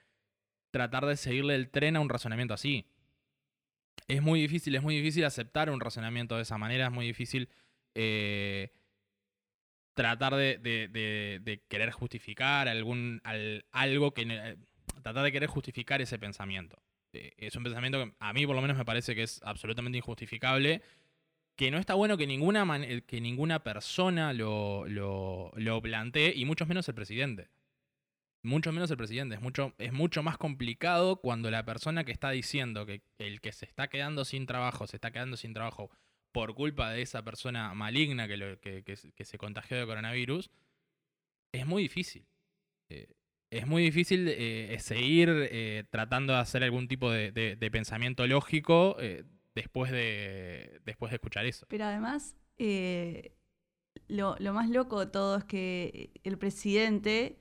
tratar 0.72 1.06
de 1.06 1.18
seguirle 1.18 1.56
el 1.56 1.70
tren 1.70 1.96
a 1.96 2.00
un 2.00 2.10
razonamiento 2.10 2.54
así 2.54 2.86
es 4.10 4.22
muy 4.22 4.42
difícil, 4.42 4.76
es 4.76 4.82
muy 4.82 4.96
difícil 4.96 5.24
aceptar 5.24 5.70
un 5.70 5.80
razonamiento 5.80 6.36
de 6.36 6.42
esa 6.42 6.58
manera, 6.58 6.86
es 6.88 6.92
muy 6.92 7.06
difícil 7.06 7.48
tratar 10.00 10.34
de, 10.34 11.62
querer 11.68 11.92
justificar 11.92 12.70
algún 12.70 13.22
algo 13.74 14.14
que 14.14 14.22
eh, 14.22 14.56
tratar 15.04 15.26
de 15.26 15.32
querer 15.34 15.50
justificar 15.50 16.02
ese 16.02 16.18
pensamiento. 16.18 16.82
Eh, 17.12 17.34
es 17.36 17.54
un 17.58 17.64
pensamiento 17.64 18.02
que 18.02 18.14
a 18.18 18.32
mí 18.32 18.48
por 18.48 18.56
lo 18.56 18.62
menos 18.62 18.78
me 18.78 18.86
parece 18.86 19.14
que 19.14 19.24
es 19.24 19.42
absolutamente 19.44 19.98
injustificable, 19.98 20.82
que 21.58 21.70
no 21.70 21.80
está 21.80 21.96
bueno 21.96 22.16
que 22.16 22.28
ninguna, 22.28 22.66
que 23.06 23.20
ninguna 23.20 23.62
persona 23.62 24.32
lo, 24.32 24.88
lo, 24.88 25.52
lo 25.56 25.82
plantee, 25.82 26.32
y 26.34 26.46
mucho 26.46 26.66
menos 26.66 26.88
el 26.88 26.96
presidente 26.96 27.50
mucho 28.42 28.72
menos 28.72 28.90
el 28.90 28.96
presidente. 28.96 29.36
Es 29.36 29.42
mucho, 29.42 29.74
es 29.78 29.92
mucho 29.92 30.24
más 30.24 30.38
complicado 30.38 31.18
cuando 31.18 31.52
la 31.52 31.66
persona 31.66 32.06
que 32.06 32.14
está 32.14 32.30
diciendo 32.30 32.86
que 32.86 33.02
el 33.18 33.42
que 33.42 33.52
se 33.52 33.66
está 33.66 33.90
quedando 33.90 34.24
sin 34.24 34.46
trabajo, 34.46 34.88
se 34.88 34.96
está 34.96 35.12
quedando 35.12 35.36
sin 35.36 35.54
trabajo 35.54 35.92
por 36.32 36.54
culpa 36.54 36.92
de 36.92 37.02
esa 37.02 37.24
persona 37.24 37.74
maligna 37.74 38.28
que, 38.28 38.96
se 39.24 39.38
contagió 39.38 39.78
de 39.78 39.86
coronavirus, 39.86 40.50
es 41.52 41.66
muy 41.66 41.84
difícil. 41.84 42.26
Eh, 42.90 43.08
es 43.52 43.66
muy 43.66 43.84
difícil 43.84 44.28
eh, 44.28 44.78
seguir 44.80 45.30
eh, 45.30 45.84
tratando 45.90 46.34
de 46.34 46.40
hacer 46.40 46.64
algún 46.64 46.88
tipo 46.88 47.10
de, 47.10 47.70
pensamiento 47.72 48.28
lógico 48.28 48.96
después, 49.56 49.92
de, 49.92 50.80
después 50.86 51.10
de 51.12 51.16
escuchar 51.16 51.46
eso. 51.46 51.66
Pero 51.68 51.86
además, 51.86 52.36
lo, 54.08 54.54
más 54.54 54.70
loco 54.70 55.00
de 55.00 55.12
todo 55.12 55.38
es 55.38 55.44
que 55.46 56.12
el 56.24 56.38
presidente 56.38 57.40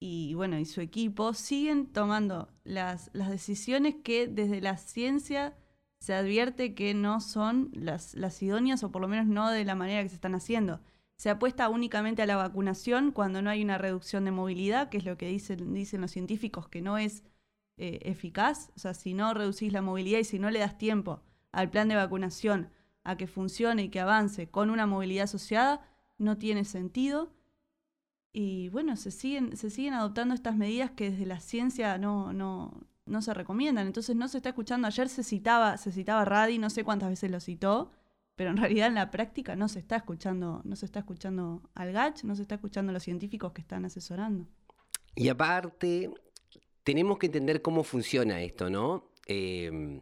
y 0.00 0.34
bueno, 0.34 0.58
y 0.58 0.64
su 0.64 0.80
equipo 0.80 1.32
siguen 1.32 1.92
tomando 1.92 2.52
las 2.64 3.12
decisiones 3.12 3.94
que 4.02 4.26
desde 4.26 4.60
la 4.60 4.76
ciencia 4.76 5.56
se 6.02 6.14
advierte 6.14 6.74
que 6.74 6.94
no 6.94 7.20
son 7.20 7.70
las, 7.74 8.16
idóneas 8.42 8.82
o 8.82 8.90
por 8.90 9.00
lo 9.00 9.06
menos 9.06 9.28
no 9.28 9.48
de 9.50 9.64
la 9.64 9.76
manera 9.76 10.02
que 10.02 10.08
se 10.08 10.16
están 10.16 10.34
haciendo. 10.34 10.80
Se 11.14 11.30
apuesta 11.30 11.68
únicamente 11.68 12.22
a 12.22 12.26
la 12.26 12.34
vacunación 12.34 13.12
cuando 13.12 13.40
no 13.40 13.50
hay 13.50 13.62
una 13.62 13.78
reducción 13.78 14.24
de 14.24 14.32
movilidad, 14.32 14.88
que 14.88 14.96
es 14.96 15.04
lo 15.04 15.16
que 15.16 15.28
dicen, 15.28 15.72
dicen 15.72 16.00
los 16.00 16.10
científicos, 16.10 16.68
que 16.68 16.82
no 16.82 16.98
es 16.98 17.22
eh, 17.76 18.00
eficaz. 18.02 18.72
O 18.74 18.80
sea, 18.80 18.94
si 18.94 19.14
no 19.14 19.32
reducís 19.32 19.72
la 19.72 19.80
movilidad 19.80 20.18
y 20.18 20.24
si 20.24 20.40
no 20.40 20.50
le 20.50 20.58
das 20.58 20.76
tiempo 20.76 21.22
al 21.52 21.70
plan 21.70 21.86
de 21.86 21.94
vacunación 21.94 22.70
a 23.04 23.16
que 23.16 23.28
funcione 23.28 23.84
y 23.84 23.88
que 23.88 24.00
avance 24.00 24.50
con 24.50 24.70
una 24.70 24.86
movilidad 24.86 25.24
asociada, 25.24 25.88
no 26.18 26.36
tiene 26.36 26.64
sentido. 26.64 27.32
Y 28.32 28.70
bueno, 28.70 28.96
se 28.96 29.12
siguen, 29.12 29.56
se 29.56 29.70
siguen 29.70 29.94
adoptando 29.94 30.34
estas 30.34 30.56
medidas 30.56 30.90
que 30.90 31.12
desde 31.12 31.26
la 31.26 31.38
ciencia 31.38 31.96
no, 31.96 32.32
no, 32.32 32.88
no 33.06 33.22
se 33.22 33.34
recomiendan. 33.34 33.86
Entonces 33.86 34.16
no 34.16 34.28
se 34.28 34.38
está 34.38 34.50
escuchando. 34.50 34.86
Ayer 34.86 35.08
se 35.08 35.22
citaba, 35.22 35.76
se 35.76 35.92
citaba 35.92 36.24
Radi, 36.24 36.58
no 36.58 36.70
sé 36.70 36.84
cuántas 36.84 37.10
veces 37.10 37.30
lo 37.30 37.40
citó, 37.40 37.92
pero 38.36 38.50
en 38.50 38.56
realidad 38.58 38.88
en 38.88 38.94
la 38.94 39.10
práctica 39.10 39.56
no 39.56 39.68
se 39.68 39.78
está 39.78 39.96
escuchando, 39.96 40.62
no 40.64 40.76
se 40.76 40.86
está 40.86 41.00
escuchando 41.00 41.62
al 41.74 41.92
GACH, 41.92 42.24
no 42.24 42.36
se 42.36 42.42
está 42.42 42.56
escuchando 42.56 42.90
a 42.90 42.92
los 42.92 43.02
científicos 43.02 43.52
que 43.52 43.60
están 43.60 43.84
asesorando. 43.84 44.46
Y 45.14 45.28
aparte, 45.28 46.10
tenemos 46.84 47.18
que 47.18 47.26
entender 47.26 47.62
cómo 47.62 47.84
funciona 47.84 48.40
esto, 48.40 48.70
¿no? 48.70 49.10
Em, 49.26 50.00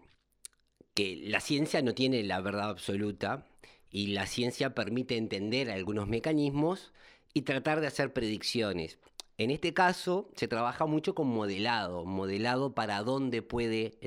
que 0.95 1.17
la 1.25 1.41
ciencia 1.41 1.83
no 1.83 1.95
tiene 1.95 2.23
la 2.23 2.41
verdad 2.41 2.71
absoluta 2.71 3.47
y 3.91 4.09
la 4.09 4.27
ciencia 4.27 4.75
permite 4.75 5.17
entender 5.17 5.71
algunos 5.71 6.09
mecanismos 6.09 6.93
y 7.35 7.43
tratar 7.43 7.81
de 7.81 7.87
hacer 7.87 8.13
predicciones. 8.13 8.99
En 9.41 9.51
este 9.51 9.73
caso 9.73 10.29
se 10.37 10.49
trabaja 10.49 10.85
mucho 10.85 11.15
con 11.15 11.27
modelado, 11.29 12.05
modelado 12.05 12.75
para 12.75 13.03
dónde 13.03 13.41
puede, 13.41 13.99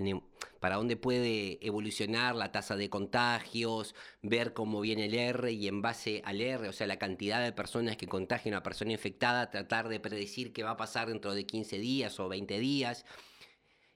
para 0.59 0.75
dónde 0.75 0.95
puede 0.95 1.57
evolucionar 1.65 2.35
la 2.35 2.51
tasa 2.51 2.75
de 2.75 2.91
contagios, 2.91 3.95
ver 4.21 4.53
cómo 4.53 4.79
viene 4.79 5.05
el 5.05 5.15
R 5.15 5.51
y 5.51 5.67
en 5.67 5.81
base 5.81 6.21
al 6.23 6.39
R, 6.39 6.69
o 6.69 6.71
sea, 6.71 6.85
la 6.85 6.99
cantidad 6.99 7.43
de 7.43 7.51
personas 7.51 7.97
que 7.97 8.05
contagian 8.05 8.53
a 8.53 8.57
una 8.57 8.63
persona 8.63 8.91
infectada, 8.91 9.49
tratar 9.49 9.89
de 9.89 9.99
predecir 9.99 10.53
qué 10.53 10.61
va 10.61 10.69
a 10.69 10.77
pasar 10.77 11.07
dentro 11.07 11.33
de 11.33 11.47
15 11.47 11.79
días 11.79 12.19
o 12.19 12.29
20 12.29 12.59
días. 12.59 13.03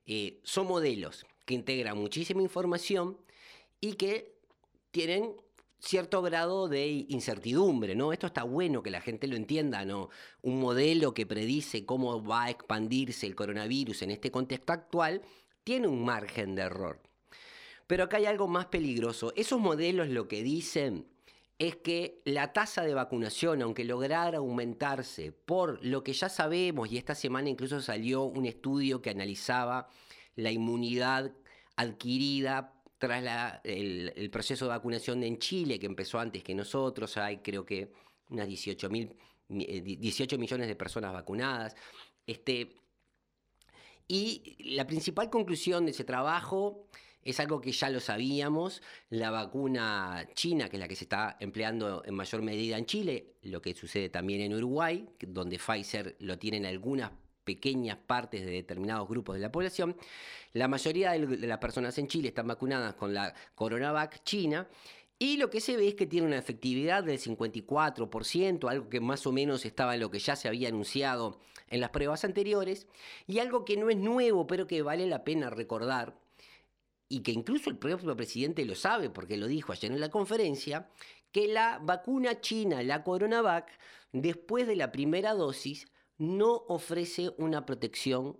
Eh, 0.07 0.39
son 0.41 0.65
modelos 0.65 1.27
que 1.45 1.53
integran 1.53 1.99
muchísima 1.99 2.41
información 2.41 3.15
y 3.79 3.93
que 3.93 4.39
tienen 4.89 5.35
cierto 5.79 6.21
grado 6.21 6.67
de 6.67 7.05
incertidumbre, 7.09 7.95
¿no? 7.95 8.13
Esto 8.13 8.27
está 8.27 8.43
bueno 8.43 8.83
que 8.83 8.89
la 8.89 9.01
gente 9.01 9.27
lo 9.27 9.35
entienda, 9.35 9.85
¿no? 9.85 10.09
Un 10.41 10.59
modelo 10.59 11.13
que 11.13 11.25
predice 11.25 11.85
cómo 11.85 12.23
va 12.23 12.45
a 12.45 12.49
expandirse 12.49 13.27
el 13.27 13.35
coronavirus 13.35 14.01
en 14.01 14.11
este 14.11 14.31
contexto 14.31 14.73
actual 14.73 15.21
tiene 15.63 15.87
un 15.87 16.03
margen 16.03 16.55
de 16.55 16.63
error. 16.63 17.01
Pero 17.87 18.05
acá 18.05 18.17
hay 18.17 18.25
algo 18.25 18.47
más 18.47 18.67
peligroso. 18.67 19.33
Esos 19.35 19.59
modelos 19.59 20.09
lo 20.09 20.27
que 20.27 20.43
dicen 20.43 21.07
es 21.59 21.75
que 21.75 22.21
la 22.25 22.53
tasa 22.53 22.83
de 22.83 22.93
vacunación, 22.93 23.61
aunque 23.61 23.83
lograra 23.83 24.37
aumentarse 24.37 25.31
por 25.31 25.83
lo 25.83 26.03
que 26.03 26.13
ya 26.13 26.29
sabemos, 26.29 26.91
y 26.91 26.97
esta 26.97 27.15
semana 27.15 27.49
incluso 27.49 27.81
salió 27.81 28.23
un 28.23 28.45
estudio 28.45 29.01
que 29.01 29.09
analizaba 29.09 29.87
la 30.35 30.51
inmunidad 30.51 31.33
adquirida 31.75 32.73
tras 32.97 33.59
el, 33.63 34.29
proceso 34.31 34.65
de 34.65 34.69
vacunación 34.69 35.23
en 35.23 35.37
Chile, 35.37 35.79
que 35.79 35.85
empezó 35.85 36.19
antes 36.19 36.43
que 36.43 36.55
nosotros, 36.55 37.17
hay 37.17 37.37
creo 37.37 37.65
que 37.65 37.91
unas 38.29 38.47
18, 38.47 38.89
18 39.49 40.35
eh, 40.35 40.39
millones 40.39 40.67
de 40.67 40.75
personas 40.75 41.13
vacunadas. 41.13 41.75
Este, 42.25 42.75
y 44.07 44.73
la 44.75 44.87
principal 44.87 45.29
conclusión 45.29 45.85
de 45.85 45.91
ese 45.91 46.03
trabajo 46.03 46.87
es 47.21 47.39
algo 47.41 47.59
que 47.59 47.73
ya 47.73 47.89
lo 47.89 47.99
sabíamos, 47.99 48.81
la 49.09 49.31
vacuna 49.31 50.27
china, 50.33 50.69
que 50.69 50.77
es 50.77 50.79
la 50.79 50.87
que 50.87 50.95
se 50.95 51.03
está 51.03 51.35
empleando 51.39 52.01
en 52.05 52.15
mayor 52.15 52.41
medida 52.41 52.77
en 52.77 52.85
Chile, 52.85 53.33
lo 53.41 53.61
que 53.61 53.73
sucede 53.73 54.09
también 54.09 54.41
en 54.41 54.53
Uruguay, 54.53 55.09
donde 55.19 55.59
Pfizer 55.59 56.15
lo 56.19 56.37
tiene 56.39 56.57
en 56.57 56.65
algunas 56.65 57.11
pequeñas 57.47 57.97
partes 57.97 58.45
de 58.45 58.51
determinados 58.51 59.07
grupos 59.07 59.35
de 59.35 59.41
la 59.41 59.51
población. 59.51 59.95
La 60.51 60.67
mayoría 60.67 61.11
de 61.13 61.47
las 61.47 61.59
personas 61.59 61.97
en 61.97 62.09
Chile 62.09 62.27
están 62.27 62.47
vacunadas 62.47 62.93
con 62.95 63.13
la 63.13 63.33
CoronaVac 63.55 64.21
china 64.23 64.67
y 65.17 65.37
lo 65.37 65.49
que 65.49 65.61
se 65.61 65.77
ve 65.77 65.87
es 65.87 65.95
que 65.95 66.05
tiene 66.05 66.27
una 66.27 66.37
efectividad 66.37 67.03
del 67.03 67.19
54%, 67.19 68.69
algo 68.69 68.89
que 68.89 68.99
más 68.99 69.25
o 69.25 69.31
menos 69.31 69.65
estaba 69.65 69.95
en 69.95 70.01
lo 70.01 70.11
que 70.11 70.19
ya 70.19 70.35
se 70.35 70.47
había 70.47 70.67
anunciado 70.67 71.39
en 71.69 71.81
las 71.81 71.89
pruebas 71.89 72.23
anteriores, 72.23 72.87
y 73.25 73.39
algo 73.39 73.65
que 73.65 73.77
no 73.77 73.89
es 73.89 73.97
nuevo, 73.97 74.45
pero 74.45 74.67
que 74.67 74.83
vale 74.83 75.07
la 75.07 75.23
pena 75.23 75.49
recordar, 75.49 76.19
y 77.09 77.21
que 77.21 77.31
incluso 77.31 77.69
el 77.69 77.77
propio 77.77 78.15
presidente 78.15 78.63
lo 78.65 78.75
sabe, 78.75 79.09
porque 79.09 79.37
lo 79.37 79.47
dijo 79.47 79.71
ayer 79.71 79.91
en 79.91 79.99
la 79.99 80.09
conferencia, 80.09 80.89
que 81.31 81.47
la 81.47 81.79
vacuna 81.81 82.39
china, 82.39 82.83
la 82.83 83.03
CoronaVac, 83.03 83.69
después 84.11 84.67
de 84.67 84.75
la 84.75 84.91
primera 84.91 85.33
dosis, 85.33 85.87
no 86.17 86.63
ofrece 86.67 87.31
una 87.37 87.65
protección 87.65 88.37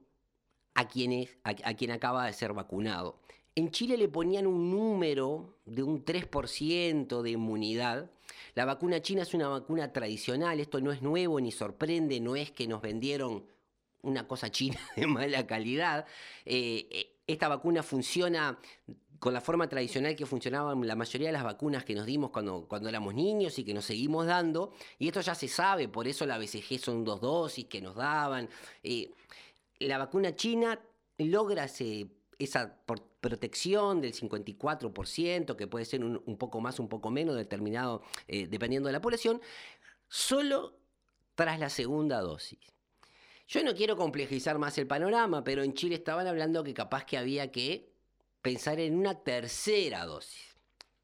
a 0.74 0.88
quien, 0.88 1.28
a, 1.44 1.74
quien 1.74 1.92
acaba 1.92 2.26
de 2.26 2.34
ser 2.34 2.54
vacunado. 2.54 3.20
En 3.56 3.72
Chile 3.72 3.98
le 3.98 4.08
ponían 4.08 4.46
un 4.46 4.70
número 4.70 5.58
de 5.66 5.82
un 5.82 6.06
3% 6.06 7.22
de 7.22 7.32
inmunidad. 7.32 8.12
La 8.54 8.66
vacuna 8.66 9.02
china 9.02 9.24
es 9.24 9.34
una 9.34 9.48
vacuna 9.48 9.92
tradicional, 9.92 10.60
esto 10.60 10.80
no 10.80 10.92
es 10.92 11.02
nuevo 11.02 11.40
ni 11.40 11.52
sorprende, 11.52 12.20
no 12.20 12.36
es 12.36 12.52
que 12.52 12.68
nos 12.68 12.82
vendieron 12.82 13.46
una 14.04 14.28
cosa 14.28 14.52
china 14.52 14.80
de 14.96 15.08
mala 15.08 15.48
calidad. 15.48 16.06
Eh, 16.46 16.88
eh, 16.92 17.18
esta 17.26 17.48
vacuna 17.48 17.84
funciona 17.84 18.60
con 19.20 19.34
la 19.34 19.42
forma 19.42 19.68
tradicional 19.68 20.16
que 20.16 20.26
funcionaban 20.26 20.86
la 20.86 20.96
mayoría 20.96 21.28
de 21.28 21.34
las 21.34 21.44
vacunas 21.44 21.84
que 21.84 21.96
nos 21.96 22.06
dimos 22.06 22.32
cuando, 22.32 22.68
cuando 22.68 22.90
éramos 22.90 23.14
niños 23.14 23.58
y 23.60 23.64
que 23.64 23.74
nos 23.74 23.86
seguimos 23.86 24.26
dando. 24.26 24.74
Y 25.00 25.08
esto 25.08 25.22
ya 25.22 25.36
se 25.36 25.48
sabe, 25.48 25.88
por 25.88 26.08
eso 26.08 26.26
la 26.26 26.38
BCG 26.38 26.80
son 26.80 27.04
dos 27.04 27.22
dosis 27.22 27.66
que 27.66 27.82
nos 27.82 27.96
daban. 27.96 28.50
Eh, 28.84 29.12
la 29.80 29.98
vacuna 29.98 30.36
china 30.36 30.80
logra 31.18 31.66
esa 31.66 32.76
protección 33.22 34.02
del 34.02 34.14
54%, 34.14 35.56
que 35.56 35.68
puede 35.68 35.86
ser 35.86 36.04
un, 36.04 36.38
poco 36.38 36.62
más, 36.62 36.80
un 36.80 36.88
poco 36.88 37.10
menos, 37.10 37.36
determinado 37.36 38.04
eh, 38.28 38.48
dependiendo 38.48 38.88
de 38.88 38.94
la 38.94 39.02
población, 39.02 39.42
solo 40.08 40.78
tras 41.36 41.60
la 41.60 41.70
segunda 41.70 42.22
dosis. 42.22 42.60
Yo 43.48 43.64
no 43.64 43.74
quiero 43.74 43.96
complejizar 43.96 44.58
más 44.58 44.78
el 44.78 44.88
panorama, 44.88 45.44
pero 45.44 45.64
en 45.64 45.74
Chile 45.74 45.96
estaban 45.96 46.28
hablando 46.28 46.64
que 46.64 46.74
capaz 46.74 47.06
que 47.06 47.18
había 47.18 47.52
que 47.52 47.97
pensar 48.48 48.80
en 48.80 48.98
una 48.98 49.14
tercera 49.14 50.06
dosis. 50.06 50.56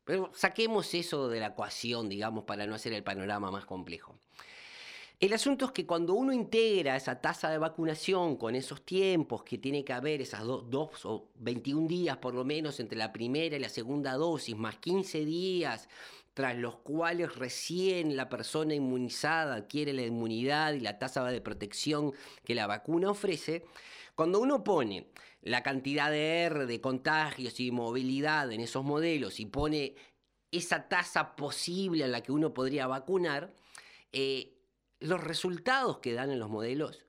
Pero 0.05 0.31
saquemos 0.33 0.93
eso 0.93 1.27
de 1.27 1.41
la 1.41 1.47
ecuación, 1.47 2.07
digamos, 2.07 2.45
para 2.45 2.65
no 2.65 2.73
hacer 2.73 2.93
el 2.93 3.03
panorama 3.03 3.51
más 3.51 3.65
complejo. 3.65 4.17
El 5.19 5.33
asunto 5.33 5.65
es 5.65 5.71
que 5.73 5.85
cuando 5.85 6.13
uno 6.13 6.31
integra 6.31 6.95
esa 6.95 7.19
tasa 7.19 7.49
de 7.49 7.57
vacunación 7.57 8.37
con 8.37 8.55
esos 8.55 8.85
tiempos 8.85 9.43
que 9.43 9.57
tiene 9.57 9.83
que 9.83 9.91
haber, 9.91 10.21
esas 10.21 10.45
dos 10.45 11.05
o 11.05 11.31
21 11.35 11.85
días 11.85 12.15
por 12.15 12.33
lo 12.33 12.45
menos 12.45 12.79
entre 12.79 12.97
la 12.97 13.11
primera 13.11 13.57
y 13.57 13.59
la 13.59 13.67
segunda 13.67 14.13
dosis, 14.13 14.55
más 14.55 14.77
15 14.77 15.25
días 15.25 15.89
tras 16.33 16.55
los 16.55 16.77
cuales 16.77 17.35
recién 17.35 18.15
la 18.15 18.29
persona 18.29 18.73
inmunizada 18.73 19.55
adquiere 19.55 19.91
la 19.91 20.03
inmunidad 20.03 20.75
y 20.75 20.79
la 20.79 20.97
tasa 20.97 21.25
de 21.25 21.41
protección 21.41 22.13
que 22.45 22.55
la 22.55 22.67
vacuna 22.67 23.11
ofrece, 23.11 23.65
cuando 24.15 24.39
uno 24.39 24.63
pone 24.63 25.07
la 25.43 25.61
cantidad 25.61 26.09
de 26.09 26.43
R 26.43 26.65
de 26.65 26.81
contagios 26.81 27.59
y 27.59 27.71
movilidad 27.71 28.51
en 28.51 28.61
esos 28.61 28.83
modelos 28.83 29.39
y 29.39 29.45
pone 29.45 29.95
esa 30.51 30.87
tasa 30.87 31.35
posible 31.35 32.05
a 32.05 32.07
la 32.07 32.21
que 32.21 32.31
uno 32.31 32.53
podría 32.53 32.87
vacunar, 32.87 33.53
eh, 34.13 34.53
los 34.99 35.21
resultados 35.21 35.99
que 35.99 36.13
dan 36.13 36.31
en 36.31 36.39
los 36.39 36.49
modelos 36.49 37.05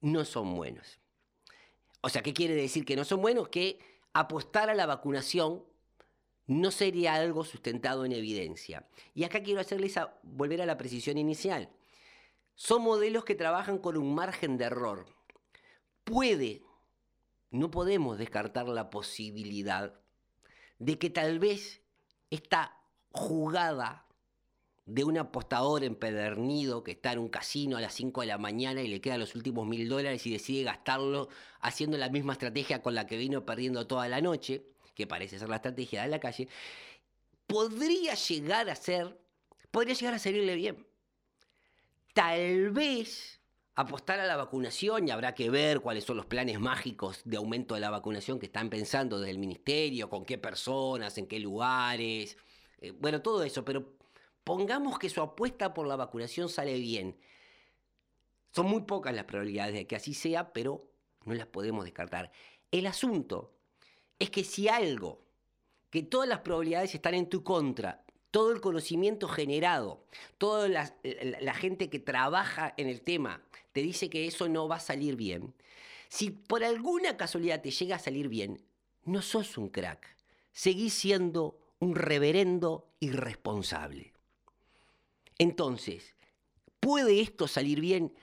no 0.00 0.24
son 0.24 0.56
buenos. 0.56 0.98
O 2.00 2.08
sea, 2.08 2.22
¿qué 2.22 2.34
quiere 2.34 2.54
decir 2.54 2.84
que 2.84 2.96
no 2.96 3.04
son 3.04 3.22
buenos? 3.22 3.48
Que 3.48 3.78
apostar 4.12 4.68
a 4.68 4.74
la 4.74 4.86
vacunación 4.86 5.64
no 6.48 6.72
sería 6.72 7.14
algo 7.14 7.44
sustentado 7.44 8.04
en 8.04 8.12
evidencia. 8.12 8.88
Y 9.14 9.22
acá 9.22 9.44
quiero 9.44 9.60
hacerles 9.60 9.94
volver 10.24 10.60
a 10.60 10.66
la 10.66 10.76
precisión 10.76 11.18
inicial. 11.18 11.70
Son 12.56 12.82
modelos 12.82 13.24
que 13.24 13.36
trabajan 13.36 13.78
con 13.78 13.96
un 13.96 14.12
margen 14.12 14.58
de 14.58 14.64
error. 14.64 15.06
Puede 16.02 16.62
no 17.52 17.70
podemos 17.70 18.18
descartar 18.18 18.66
la 18.68 18.90
posibilidad 18.90 19.94
de 20.78 20.98
que 20.98 21.10
tal 21.10 21.38
vez 21.38 21.82
esta 22.30 22.78
jugada 23.12 24.06
de 24.86 25.04
un 25.04 25.18
apostador 25.18 25.84
empedernido 25.84 26.82
que 26.82 26.92
está 26.92 27.12
en 27.12 27.20
un 27.20 27.28
casino 27.28 27.76
a 27.76 27.80
las 27.80 27.94
5 27.94 28.22
de 28.22 28.26
la 28.26 28.38
mañana 28.38 28.82
y 28.82 28.88
le 28.88 29.00
quedan 29.00 29.20
los 29.20 29.36
últimos 29.36 29.66
mil 29.66 29.88
dólares 29.88 30.26
y 30.26 30.32
decide 30.32 30.64
gastarlo 30.64 31.28
haciendo 31.60 31.98
la 31.98 32.08
misma 32.08 32.32
estrategia 32.32 32.82
con 32.82 32.94
la 32.94 33.06
que 33.06 33.18
vino 33.18 33.44
perdiendo 33.44 33.86
toda 33.86 34.08
la 34.08 34.20
noche, 34.22 34.64
que 34.94 35.06
parece 35.06 35.38
ser 35.38 35.50
la 35.50 35.56
estrategia 35.56 36.02
de 36.02 36.08
la 36.08 36.18
calle, 36.18 36.48
podría 37.46 38.14
llegar 38.14 38.70
a 38.70 38.74
ser, 38.74 39.20
podría 39.70 39.94
llegar 39.94 40.14
a 40.14 40.18
salirle 40.18 40.56
bien. 40.56 40.86
Tal 42.14 42.70
vez 42.70 43.41
apostar 43.74 44.20
a 44.20 44.26
la 44.26 44.36
vacunación 44.36 45.08
y 45.08 45.10
habrá 45.10 45.34
que 45.34 45.50
ver 45.50 45.80
cuáles 45.80 46.04
son 46.04 46.16
los 46.16 46.26
planes 46.26 46.60
mágicos 46.60 47.22
de 47.24 47.38
aumento 47.38 47.74
de 47.74 47.80
la 47.80 47.90
vacunación 47.90 48.38
que 48.38 48.46
están 48.46 48.68
pensando 48.68 49.18
desde 49.18 49.30
el 49.30 49.38
ministerio, 49.38 50.10
con 50.10 50.24
qué 50.24 50.38
personas, 50.38 51.16
en 51.18 51.26
qué 51.26 51.38
lugares, 51.38 52.36
eh, 52.80 52.90
bueno, 52.90 53.22
todo 53.22 53.42
eso, 53.44 53.64
pero 53.64 53.94
pongamos 54.44 54.98
que 54.98 55.08
su 55.08 55.20
apuesta 55.20 55.72
por 55.72 55.86
la 55.86 55.96
vacunación 55.96 56.48
sale 56.48 56.78
bien. 56.78 57.16
Son 58.54 58.66
muy 58.66 58.82
pocas 58.82 59.14
las 59.14 59.24
probabilidades 59.24 59.74
de 59.74 59.86
que 59.86 59.96
así 59.96 60.12
sea, 60.12 60.52
pero 60.52 60.90
no 61.24 61.32
las 61.34 61.46
podemos 61.46 61.84
descartar. 61.84 62.30
El 62.70 62.86
asunto 62.86 63.54
es 64.18 64.30
que 64.30 64.44
si 64.44 64.68
algo, 64.68 65.24
que 65.88 66.02
todas 66.02 66.28
las 66.28 66.40
probabilidades 66.40 66.94
están 66.94 67.14
en 67.14 67.28
tu 67.28 67.42
contra, 67.42 68.01
todo 68.32 68.50
el 68.50 68.60
conocimiento 68.62 69.28
generado, 69.28 70.02
toda 70.38 70.66
la, 70.68 71.54
gente 71.54 71.90
que 71.90 72.00
trabaja 72.00 72.74
en 72.78 72.88
el 72.88 73.02
tema 73.02 73.42
te 73.72 73.82
dice 73.82 74.08
que 74.10 74.26
eso 74.26 74.48
no 74.48 74.66
va 74.66 74.76
a 74.76 74.80
salir 74.80 75.16
bien, 75.16 75.54
si 76.08 76.30
por 76.30 76.64
alguna 76.64 77.16
casualidad 77.16 77.60
te 77.60 77.70
llega 77.70 77.96
a 77.96 78.00
salir 78.00 78.28
bien, 78.28 78.60
no 79.04 79.20
sos 79.20 79.58
un 79.58 79.68
crack, 79.68 80.16
seguís 80.50 80.94
siendo 80.94 81.58
un 81.78 81.94
reverendo 81.94 82.88
irresponsable. 83.00 84.12
Entonces, 85.38 86.14
¿puede 86.80 87.20
esto 87.20 87.46
salir 87.46 87.80
bien? 87.80 88.14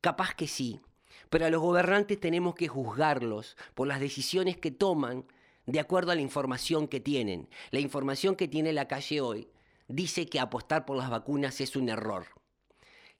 Capaz 0.00 0.34
que 0.34 0.48
sí, 0.48 0.80
pero 1.28 1.44
a 1.44 1.50
los 1.50 1.60
gobernantes 1.60 2.18
tenemos 2.18 2.54
que 2.54 2.68
juzgarlos 2.68 3.56
por 3.74 3.86
las 3.86 4.00
decisiones 4.00 4.56
que 4.56 4.70
toman 4.70 5.26
de 5.66 5.80
acuerdo 5.80 6.12
a 6.12 6.14
la 6.14 6.22
información 6.22 6.88
que 6.88 7.00
tienen. 7.00 7.50
La 7.70 7.80
información 7.80 8.34
que 8.34 8.48
tiene 8.48 8.72
la 8.72 8.88
calle 8.88 9.20
hoy 9.20 9.48
dice 9.88 10.26
que 10.26 10.40
apostar 10.40 10.84
por 10.84 10.96
las 10.96 11.10
vacunas 11.10 11.60
es 11.60 11.76
un 11.76 11.88
error. 11.88 12.26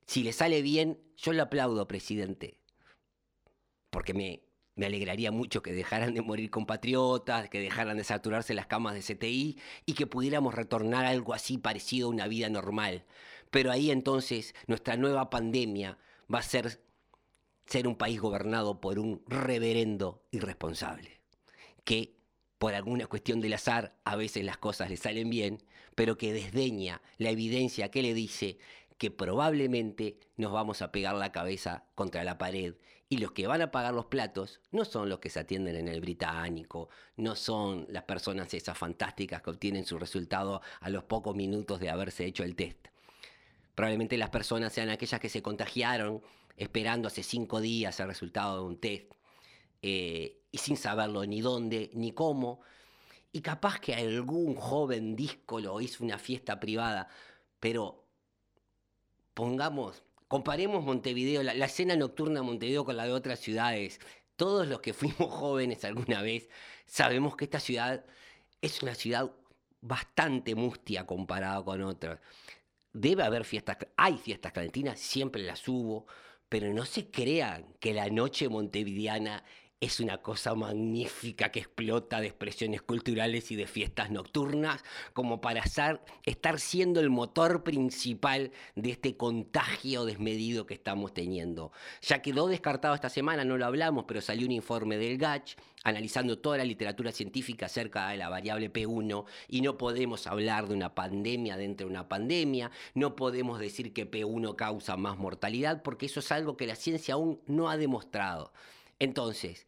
Si 0.06 0.22
le 0.22 0.32
sale 0.32 0.62
bien, 0.62 0.98
yo 1.16 1.32
le 1.32 1.42
aplaudo, 1.42 1.88
presidente, 1.88 2.58
porque 3.90 4.14
me, 4.14 4.42
me 4.74 4.86
alegraría 4.86 5.32
mucho 5.32 5.62
que 5.62 5.72
dejaran 5.72 6.14
de 6.14 6.22
morir 6.22 6.50
compatriotas, 6.50 7.50
que 7.50 7.60
dejaran 7.60 7.96
de 7.96 8.04
saturarse 8.04 8.54
las 8.54 8.66
camas 8.66 8.94
de 8.94 9.02
CTI 9.02 9.58
y 9.86 9.94
que 9.94 10.06
pudiéramos 10.06 10.54
retornar 10.54 11.04
a 11.04 11.10
algo 11.10 11.34
así 11.34 11.58
parecido 11.58 12.06
a 12.06 12.10
una 12.10 12.28
vida 12.28 12.48
normal. 12.48 13.04
Pero 13.50 13.70
ahí 13.70 13.90
entonces 13.90 14.54
nuestra 14.66 14.96
nueva 14.96 15.30
pandemia 15.30 15.98
va 16.32 16.38
a 16.38 16.42
ser 16.42 16.80
ser 17.68 17.86
un 17.86 17.96
país 17.96 18.20
gobernado 18.20 18.80
por 18.80 18.98
un 18.98 19.22
reverendo 19.26 20.22
irresponsable, 20.30 21.20
que 21.84 22.17
por 22.58 22.74
alguna 22.74 23.06
cuestión 23.06 23.40
del 23.40 23.54
azar 23.54 23.94
a 24.04 24.16
veces 24.16 24.44
las 24.44 24.58
cosas 24.58 24.90
le 24.90 24.96
salen 24.96 25.30
bien, 25.30 25.62
pero 25.94 26.18
que 26.18 26.32
desdeña 26.32 27.00
la 27.16 27.30
evidencia 27.30 27.90
que 27.90 28.02
le 28.02 28.14
dice 28.14 28.58
que 28.98 29.10
probablemente 29.12 30.18
nos 30.36 30.52
vamos 30.52 30.82
a 30.82 30.90
pegar 30.90 31.14
la 31.14 31.30
cabeza 31.30 31.84
contra 31.94 32.24
la 32.24 32.36
pared 32.36 32.74
y 33.08 33.18
los 33.18 33.32
que 33.32 33.46
van 33.46 33.62
a 33.62 33.70
pagar 33.70 33.94
los 33.94 34.06
platos 34.06 34.60
no 34.70 34.84
son 34.84 35.08
los 35.08 35.20
que 35.20 35.30
se 35.30 35.40
atienden 35.40 35.76
en 35.76 35.88
el 35.88 36.00
británico, 36.00 36.88
no 37.16 37.36
son 37.36 37.86
las 37.88 38.02
personas 38.02 38.52
esas 38.52 38.76
fantásticas 38.76 39.40
que 39.40 39.50
obtienen 39.50 39.86
su 39.86 39.98
resultado 39.98 40.60
a 40.80 40.90
los 40.90 41.04
pocos 41.04 41.34
minutos 41.34 41.80
de 41.80 41.90
haberse 41.90 42.26
hecho 42.26 42.42
el 42.42 42.56
test. 42.56 42.88
Probablemente 43.74 44.18
las 44.18 44.30
personas 44.30 44.72
sean 44.72 44.90
aquellas 44.90 45.20
que 45.20 45.28
se 45.28 45.42
contagiaron 45.42 46.20
esperando 46.56 47.06
hace 47.06 47.22
cinco 47.22 47.60
días 47.60 48.00
el 48.00 48.08
resultado 48.08 48.56
de 48.56 48.64
un 48.64 48.80
test 48.80 49.12
eh, 49.80 50.37
y 50.50 50.58
sin 50.58 50.76
saberlo 50.76 51.24
ni 51.26 51.40
dónde 51.40 51.90
ni 51.94 52.12
cómo. 52.12 52.60
Y 53.32 53.40
capaz 53.40 53.80
que 53.80 53.94
algún 53.94 54.54
joven 54.54 55.14
díscolo 55.14 55.80
hizo 55.80 56.02
una 56.02 56.18
fiesta 56.18 56.58
privada, 56.58 57.08
pero 57.60 58.04
pongamos, 59.34 60.02
comparemos 60.28 60.84
Montevideo, 60.84 61.42
la, 61.42 61.52
escena 61.64 61.94
nocturna 61.96 62.40
de 62.40 62.46
Montevideo 62.46 62.84
con 62.84 62.96
la 62.96 63.04
de 63.04 63.12
otras 63.12 63.38
ciudades. 63.40 64.00
Todos 64.36 64.66
los 64.66 64.80
que 64.80 64.94
fuimos 64.94 65.16
jóvenes 65.30 65.84
alguna 65.84 66.22
vez 66.22 66.48
sabemos 66.86 67.36
que 67.36 67.44
esta 67.44 67.60
ciudad 67.60 68.04
es 68.60 68.82
una 68.82 68.94
ciudad 68.94 69.30
bastante 69.80 70.54
mustia 70.54 71.06
comparada 71.06 71.62
con 71.64 71.82
otras. 71.82 72.20
Debe 72.92 73.22
haber 73.22 73.44
fiestas, 73.44 73.76
hay 73.96 74.16
fiestas 74.16 74.52
clandestinas, 74.52 74.98
siempre 74.98 75.42
las 75.42 75.68
hubo, 75.68 76.06
pero 76.48 76.72
no 76.72 76.84
se 76.84 77.10
crean 77.10 77.74
que 77.78 77.92
la 77.92 78.08
noche 78.08 78.48
montevideana 78.48 79.44
es 79.80 80.00
una 80.00 80.18
cosa 80.18 80.54
magnífica 80.54 81.50
que 81.50 81.60
explota 81.60 82.20
de 82.20 82.26
expresiones 82.26 82.82
culturales 82.82 83.52
y 83.52 83.56
de 83.56 83.68
fiestas 83.68 84.10
nocturnas, 84.10 84.82
como 85.12 85.40
para 85.40 85.62
estar 85.62 86.58
siendo 86.58 86.98
el 86.98 87.10
motor 87.10 87.62
principal 87.62 88.50
de 88.74 88.90
este 88.90 89.16
contagio 89.16 90.04
desmedido 90.04 90.66
que 90.66 90.74
estamos 90.74 91.14
teniendo. 91.14 91.70
Ya 92.02 92.22
quedó 92.22 92.48
descartado 92.48 92.94
esta 92.94 93.08
semana, 93.08 93.44
no 93.44 93.56
lo 93.56 93.66
hablamos, 93.66 94.04
pero 94.08 94.20
salió 94.20 94.46
un 94.46 94.52
informe 94.52 94.98
del 94.98 95.16
GACH 95.16 95.56
analizando 95.84 96.38
toda 96.38 96.58
la 96.58 96.64
literatura 96.64 97.12
científica 97.12 97.66
acerca 97.66 98.08
de 98.08 98.16
la 98.16 98.28
variable 98.28 98.72
P1 98.72 99.24
y 99.46 99.60
no 99.60 99.78
podemos 99.78 100.26
hablar 100.26 100.66
de 100.66 100.74
una 100.74 100.94
pandemia 100.94 101.56
dentro 101.56 101.86
de 101.86 101.92
una 101.92 102.08
pandemia, 102.08 102.72
no 102.94 103.14
podemos 103.14 103.60
decir 103.60 103.92
que 103.92 104.10
P1 104.10 104.56
causa 104.56 104.96
más 104.96 105.18
mortalidad 105.18 105.82
porque 105.84 106.06
eso 106.06 106.18
es 106.18 106.32
algo 106.32 106.56
que 106.56 106.66
la 106.66 106.74
ciencia 106.74 107.14
aún 107.14 107.40
no 107.46 107.70
ha 107.70 107.76
demostrado. 107.76 108.52
Entonces, 108.98 109.66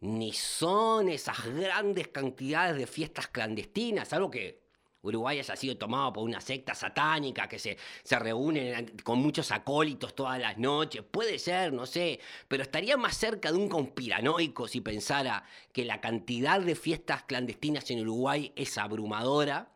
ni 0.00 0.32
son 0.32 1.08
esas 1.08 1.44
grandes 1.54 2.08
cantidades 2.08 2.76
de 2.76 2.86
fiestas 2.86 3.28
clandestinas, 3.28 4.12
algo 4.12 4.30
que 4.30 4.60
Uruguay 5.02 5.38
haya 5.38 5.56
sido 5.56 5.76
tomado 5.76 6.12
por 6.12 6.24
una 6.24 6.40
secta 6.40 6.74
satánica 6.74 7.48
que 7.48 7.58
se, 7.58 7.78
se 8.02 8.18
reúne 8.18 8.86
con 9.02 9.18
muchos 9.18 9.50
acólitos 9.50 10.14
todas 10.14 10.38
las 10.38 10.58
noches. 10.58 11.02
Puede 11.10 11.38
ser, 11.38 11.72
no 11.72 11.86
sé, 11.86 12.20
pero 12.48 12.62
estaría 12.62 12.96
más 12.96 13.16
cerca 13.16 13.50
de 13.50 13.58
un 13.58 13.68
conspiranoico 13.68 14.68
si 14.68 14.80
pensara 14.80 15.44
que 15.72 15.84
la 15.84 16.00
cantidad 16.00 16.60
de 16.60 16.74
fiestas 16.74 17.22
clandestinas 17.22 17.90
en 17.90 18.00
Uruguay 18.00 18.52
es 18.56 18.76
abrumadora. 18.76 19.70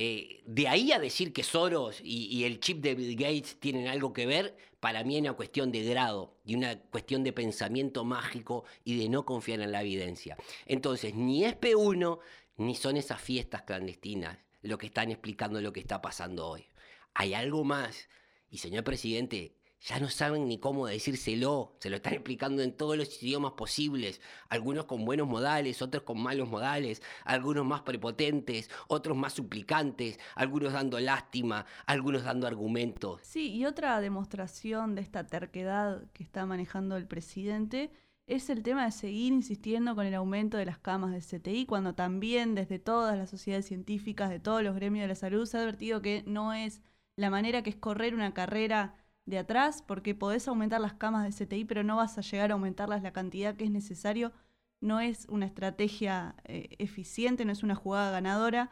Eh, 0.00 0.42
de 0.46 0.68
ahí 0.68 0.92
a 0.92 1.00
decir 1.00 1.32
que 1.32 1.42
Soros 1.42 2.00
y, 2.04 2.44
el 2.44 2.60
chip 2.60 2.80
de 2.80 2.94
Bill 2.94 3.16
Gates 3.16 3.58
tienen 3.58 3.88
algo 3.88 4.12
que 4.12 4.26
ver, 4.26 4.56
para 4.80 5.04
mí 5.04 5.16
es 5.16 5.22
una 5.22 5.32
cuestión 5.32 5.72
de 5.72 5.82
grado 5.84 6.36
y 6.44 6.54
una 6.54 6.80
cuestión 6.80 7.24
de 7.24 7.32
pensamiento 7.32 8.04
mágico 8.04 8.64
y 8.84 8.98
de 8.98 9.08
no 9.08 9.24
confiar 9.24 9.60
en 9.60 9.72
la 9.72 9.82
evidencia. 9.82 10.36
Entonces, 10.66 11.14
ni 11.14 11.44
es 11.44 11.54
P1 11.58 12.18
ni 12.58 12.74
son 12.74 12.96
esas 12.96 13.20
fiestas 13.20 13.62
clandestinas 13.62 14.38
lo 14.62 14.78
que 14.78 14.86
están 14.86 15.10
explicando 15.10 15.60
lo 15.60 15.72
que 15.72 15.80
está 15.80 16.00
pasando 16.00 16.46
hoy. 16.46 16.66
Hay 17.14 17.34
algo 17.34 17.64
más. 17.64 18.08
Y 18.50 18.58
señor 18.58 18.84
presidente, 18.84 19.57
ya 19.80 20.00
no 20.00 20.08
saben 20.08 20.48
ni 20.48 20.58
cómo 20.58 20.86
decírselo, 20.86 21.76
se 21.78 21.90
lo 21.90 21.96
están 21.96 22.14
explicando 22.14 22.62
en 22.62 22.72
todos 22.72 22.96
los 22.96 23.22
idiomas 23.22 23.52
posibles, 23.52 24.20
algunos 24.48 24.86
con 24.86 25.04
buenos 25.04 25.28
modales, 25.28 25.82
otros 25.82 26.02
con 26.02 26.20
malos 26.20 26.48
modales, 26.48 27.02
algunos 27.24 27.64
más 27.64 27.82
prepotentes, 27.82 28.70
otros 28.88 29.16
más 29.16 29.34
suplicantes, 29.34 30.18
algunos 30.34 30.72
dando 30.72 30.98
lástima, 30.98 31.66
algunos 31.86 32.24
dando 32.24 32.46
argumentos. 32.46 33.20
Sí, 33.22 33.52
y 33.52 33.66
otra 33.66 34.00
demostración 34.00 34.94
de 34.94 35.02
esta 35.02 35.26
terquedad 35.26 36.10
que 36.12 36.24
está 36.24 36.44
manejando 36.44 36.96
el 36.96 37.06
presidente 37.06 37.90
es 38.26 38.50
el 38.50 38.62
tema 38.62 38.84
de 38.84 38.92
seguir 38.92 39.32
insistiendo 39.32 39.94
con 39.94 40.04
el 40.04 40.14
aumento 40.14 40.58
de 40.58 40.66
las 40.66 40.78
camas 40.78 41.12
de 41.12 41.38
CTI, 41.38 41.64
cuando 41.64 41.94
también 41.94 42.54
desde 42.54 42.78
todas 42.78 43.16
las 43.16 43.30
sociedades 43.30 43.66
científicas, 43.66 44.28
de 44.28 44.38
todos 44.38 44.62
los 44.62 44.74
gremios 44.74 45.04
de 45.04 45.08
la 45.08 45.14
salud, 45.14 45.46
se 45.46 45.56
ha 45.56 45.60
advertido 45.60 46.02
que 46.02 46.24
no 46.26 46.52
es 46.52 46.82
la 47.16 47.30
manera 47.30 47.62
que 47.62 47.70
es 47.70 47.76
correr 47.76 48.14
una 48.14 48.34
carrera 48.34 48.97
de 49.28 49.38
atrás, 49.38 49.84
porque 49.86 50.14
podés 50.14 50.48
aumentar 50.48 50.80
las 50.80 50.94
camas 50.94 51.24
de 51.24 51.44
CTI, 51.44 51.66
pero 51.66 51.84
no 51.84 51.96
vas 51.96 52.16
a 52.16 52.22
llegar 52.22 52.50
a 52.50 52.54
aumentarlas 52.54 53.02
la 53.02 53.12
cantidad 53.12 53.54
que 53.54 53.64
es 53.64 53.70
necesario. 53.70 54.32
No 54.80 55.00
es 55.00 55.26
una 55.28 55.44
estrategia 55.44 56.34
eh, 56.44 56.76
eficiente, 56.78 57.44
no 57.44 57.52
es 57.52 57.62
una 57.62 57.74
jugada 57.74 58.10
ganadora. 58.10 58.70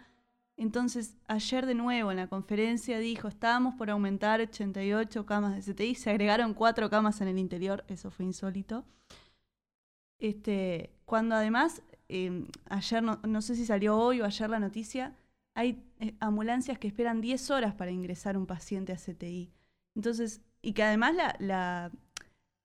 Entonces, 0.56 1.14
ayer 1.28 1.66
de 1.66 1.74
nuevo 1.74 2.10
en 2.10 2.16
la 2.16 2.28
conferencia 2.28 2.98
dijo, 2.98 3.28
estábamos 3.28 3.74
por 3.74 3.90
aumentar 3.90 4.40
88 4.40 5.26
camas 5.26 5.54
de 5.54 5.74
CTI, 5.74 5.94
se 5.94 6.08
agregaron 6.08 6.54
cuatro 6.54 6.88
camas 6.88 7.20
en 7.20 7.28
el 7.28 7.38
interior, 7.38 7.84
eso 7.88 8.10
fue 8.10 8.24
insólito. 8.24 8.86
Este, 10.18 10.90
cuando 11.04 11.34
además, 11.34 11.82
eh, 12.08 12.46
ayer, 12.70 13.02
no, 13.02 13.20
no, 13.24 13.42
sé 13.42 13.56
si 13.56 13.66
salió 13.66 13.98
hoy 13.98 14.22
o 14.22 14.24
ayer 14.24 14.48
la 14.48 14.58
noticia, 14.58 15.14
hay 15.54 15.84
eh, 16.00 16.14
ambulancias 16.20 16.78
que 16.78 16.88
esperan 16.88 17.20
10 17.20 17.50
horas 17.50 17.74
para 17.74 17.90
ingresar 17.90 18.38
un 18.38 18.46
paciente 18.46 18.94
a 18.94 18.96
CTI. 18.96 19.50
Entonces, 19.96 20.42
y 20.62 20.74
que 20.74 20.82
además 20.82 21.14
la, 21.40 21.90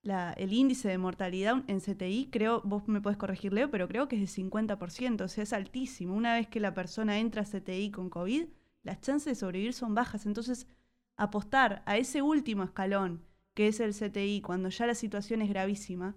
la, 0.02 0.32
el 0.34 0.52
índice 0.52 0.88
de 0.88 0.98
mortalidad 0.98 1.64
en 1.66 1.80
CTI, 1.80 2.28
creo, 2.30 2.60
vos 2.64 2.86
me 2.86 3.00
podés 3.00 3.16
corregir, 3.16 3.52
Leo, 3.52 3.70
pero 3.70 3.88
creo 3.88 4.06
que 4.06 4.22
es 4.22 4.36
de 4.36 4.42
50%, 4.42 5.22
o 5.22 5.28
sea, 5.28 5.42
es 5.42 5.52
altísimo. 5.52 6.14
Una 6.14 6.34
vez 6.34 6.46
que 6.46 6.60
la 6.60 6.74
persona 6.74 7.18
entra 7.18 7.42
a 7.42 7.44
CTI 7.44 7.90
con 7.90 8.10
COVID, 8.10 8.44
las 8.82 9.00
chances 9.00 9.32
de 9.32 9.34
sobrevivir 9.34 9.72
son 9.72 9.94
bajas. 9.94 10.26
Entonces, 10.26 10.66
apostar 11.16 11.82
a 11.86 11.96
ese 11.96 12.20
último 12.20 12.64
escalón, 12.64 13.24
que 13.54 13.68
es 13.68 13.80
el 13.80 13.94
CTI, 13.94 14.42
cuando 14.42 14.68
ya 14.68 14.86
la 14.86 14.94
situación 14.94 15.40
es 15.40 15.48
gravísima, 15.48 16.16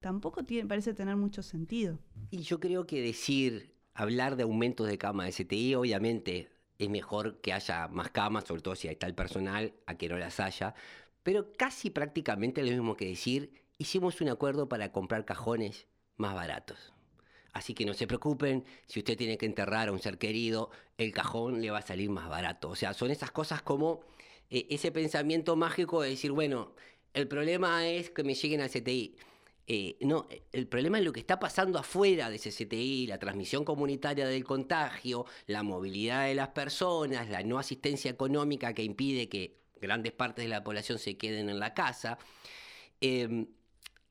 tampoco 0.00 0.44
tiene, 0.44 0.68
parece 0.68 0.94
tener 0.94 1.16
mucho 1.16 1.42
sentido. 1.42 1.98
Y 2.30 2.42
yo 2.42 2.58
creo 2.58 2.86
que 2.86 3.00
decir, 3.00 3.74
hablar 3.94 4.36
de 4.36 4.44
aumentos 4.44 4.88
de 4.88 4.98
cama 4.98 5.26
de 5.26 5.32
CTI, 5.32 5.74
obviamente 5.74 6.48
es 6.78 6.88
mejor 6.88 7.40
que 7.40 7.52
haya 7.52 7.88
más 7.88 8.10
camas, 8.10 8.44
sobre 8.44 8.62
todo 8.62 8.74
si 8.74 8.88
hay 8.88 8.96
tal 8.96 9.14
personal, 9.14 9.74
a 9.86 9.96
que 9.96 10.08
no 10.08 10.18
las 10.18 10.40
haya, 10.40 10.74
pero 11.22 11.52
casi 11.56 11.90
prácticamente 11.90 12.62
lo 12.62 12.70
mismo 12.70 12.96
que 12.96 13.06
decir, 13.06 13.52
hicimos 13.78 14.20
un 14.20 14.28
acuerdo 14.28 14.68
para 14.68 14.92
comprar 14.92 15.24
cajones 15.24 15.86
más 16.16 16.34
baratos. 16.34 16.92
Así 17.52 17.72
que 17.72 17.86
no 17.86 17.94
se 17.94 18.06
preocupen, 18.06 18.64
si 18.86 19.00
usted 19.00 19.16
tiene 19.16 19.38
que 19.38 19.46
enterrar 19.46 19.88
a 19.88 19.92
un 19.92 19.98
ser 19.98 20.18
querido, 20.18 20.70
el 20.98 21.12
cajón 21.12 21.62
le 21.62 21.70
va 21.70 21.78
a 21.78 21.82
salir 21.82 22.10
más 22.10 22.28
barato. 22.28 22.68
O 22.68 22.76
sea, 22.76 22.92
son 22.92 23.10
esas 23.10 23.30
cosas 23.30 23.62
como 23.62 24.02
eh, 24.50 24.66
ese 24.68 24.92
pensamiento 24.92 25.56
mágico 25.56 26.02
de 26.02 26.10
decir, 26.10 26.32
bueno, 26.32 26.74
el 27.14 27.26
problema 27.28 27.86
es 27.88 28.10
que 28.10 28.22
me 28.24 28.34
lleguen 28.34 28.60
al 28.60 28.68
CTI. 28.68 29.16
Eh, 29.68 29.96
no, 30.02 30.28
el 30.52 30.68
problema 30.68 30.98
es 30.98 31.04
lo 31.04 31.12
que 31.12 31.20
está 31.20 31.40
pasando 31.40 31.78
afuera 31.78 32.30
de 32.30 32.36
ese 32.36 32.50
CTI, 32.50 33.08
la 33.08 33.18
transmisión 33.18 33.64
comunitaria 33.64 34.26
del 34.26 34.44
contagio, 34.44 35.26
la 35.46 35.64
movilidad 35.64 36.26
de 36.26 36.36
las 36.36 36.48
personas, 36.48 37.28
la 37.28 37.42
no 37.42 37.58
asistencia 37.58 38.10
económica 38.10 38.72
que 38.74 38.84
impide 38.84 39.28
que 39.28 39.58
grandes 39.80 40.12
partes 40.12 40.44
de 40.44 40.48
la 40.50 40.62
población 40.62 40.98
se 40.98 41.16
queden 41.16 41.48
en 41.48 41.58
la 41.58 41.74
casa. 41.74 42.18
Eh, 43.00 43.46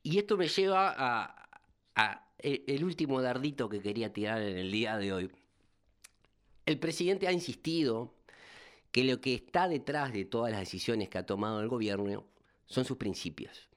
y 0.03 0.17
esto 0.17 0.37
me 0.37 0.49
lleva 0.49 0.93
a, 0.95 1.49
a 1.95 2.27
el 2.39 2.83
último 2.83 3.21
dardito 3.21 3.69
que 3.69 3.81
quería 3.81 4.11
tirar 4.11 4.41
en 4.41 4.57
el 4.57 4.71
día 4.71 4.97
de 4.97 5.13
hoy. 5.13 5.31
El 6.65 6.79
presidente 6.79 7.27
ha 7.27 7.31
insistido 7.31 8.13
que 8.91 9.03
lo 9.03 9.21
que 9.21 9.33
está 9.35 9.67
detrás 9.67 10.13
de 10.13 10.25
todas 10.25 10.51
las 10.51 10.59
decisiones 10.59 11.09
que 11.09 11.17
ha 11.17 11.25
tomado 11.25 11.61
el 11.61 11.67
gobierno 11.67 12.25
son 12.65 12.85
sus 12.85 12.97
principios. 12.97 13.67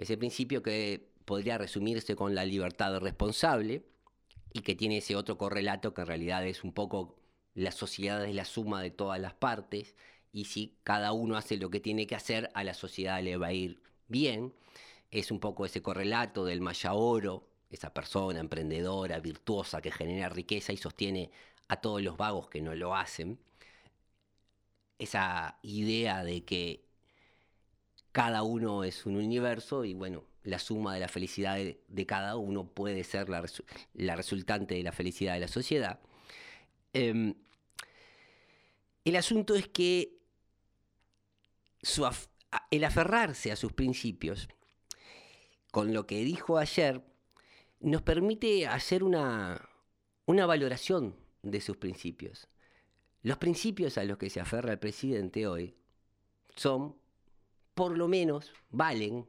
Ese 0.00 0.16
principio 0.16 0.62
que 0.62 1.10
podría 1.26 1.58
resumirse 1.58 2.16
con 2.16 2.34
la 2.34 2.46
libertad 2.46 2.98
responsable 3.00 3.84
y 4.50 4.62
que 4.62 4.74
tiene 4.74 4.96
ese 4.96 5.14
otro 5.14 5.36
correlato 5.36 5.92
que 5.92 6.00
en 6.00 6.06
realidad 6.06 6.46
es 6.46 6.64
un 6.64 6.72
poco 6.72 7.18
la 7.52 7.70
sociedad 7.70 8.24
es 8.24 8.34
la 8.34 8.46
suma 8.46 8.80
de 8.80 8.90
todas 8.90 9.20
las 9.20 9.34
partes 9.34 9.94
y 10.32 10.46
si 10.46 10.78
cada 10.84 11.12
uno 11.12 11.36
hace 11.36 11.58
lo 11.58 11.68
que 11.68 11.80
tiene 11.80 12.06
que 12.06 12.14
hacer, 12.14 12.50
a 12.54 12.64
la 12.64 12.72
sociedad 12.72 13.22
le 13.22 13.36
va 13.36 13.48
a 13.48 13.52
ir 13.52 13.82
bien. 14.08 14.54
Es 15.10 15.30
un 15.30 15.38
poco 15.38 15.66
ese 15.66 15.82
correlato 15.82 16.46
del 16.46 16.62
Maya 16.62 16.94
Oro, 16.94 17.46
esa 17.68 17.92
persona 17.92 18.40
emprendedora, 18.40 19.20
virtuosa, 19.20 19.82
que 19.82 19.92
genera 19.92 20.30
riqueza 20.30 20.72
y 20.72 20.78
sostiene 20.78 21.30
a 21.68 21.76
todos 21.76 22.00
los 22.00 22.16
vagos 22.16 22.48
que 22.48 22.62
no 22.62 22.74
lo 22.74 22.96
hacen. 22.96 23.38
Esa 24.98 25.58
idea 25.62 26.24
de 26.24 26.42
que 26.46 26.89
cada 28.12 28.42
uno 28.42 28.84
es 28.84 29.06
un 29.06 29.16
universo 29.16 29.84
y 29.84 29.94
bueno, 29.94 30.24
la 30.42 30.58
suma 30.58 30.94
de 30.94 31.00
la 31.00 31.08
felicidad 31.08 31.56
de, 31.56 32.06
cada 32.06 32.36
uno 32.36 32.66
puede 32.66 33.04
ser 33.04 33.28
la, 33.28 33.42
resultante 34.16 34.74
de 34.74 34.82
la 34.82 34.92
felicidad 34.92 35.34
de 35.34 35.40
la 35.40 35.48
sociedad. 35.48 36.00
Eh, 36.92 37.34
el 39.04 39.16
asunto 39.16 39.54
es 39.54 39.68
que 39.68 40.18
el 42.70 42.84
aferrarse 42.84 43.52
a 43.52 43.56
sus 43.56 43.72
principios, 43.72 44.48
con 45.70 45.94
lo 45.94 46.06
que 46.06 46.24
dijo 46.24 46.58
ayer, 46.58 47.02
nos 47.80 48.02
permite 48.02 48.66
hacer 48.66 49.02
una, 49.02 49.68
una 50.26 50.46
valoración 50.46 51.16
de 51.42 51.60
sus 51.60 51.76
principios. 51.76 52.48
Los 53.22 53.38
principios 53.38 53.98
a 53.98 54.04
los 54.04 54.18
que 54.18 54.30
se 54.30 54.40
aferra 54.40 54.72
el 54.72 54.78
presidente 54.78 55.46
hoy 55.46 55.74
son 56.56 56.99
por 57.80 57.96
lo 57.96 58.08
menos 58.08 58.52
valen 58.70 59.26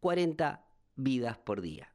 40 0.00 0.66
vidas 0.96 1.38
por 1.38 1.60
día. 1.60 1.94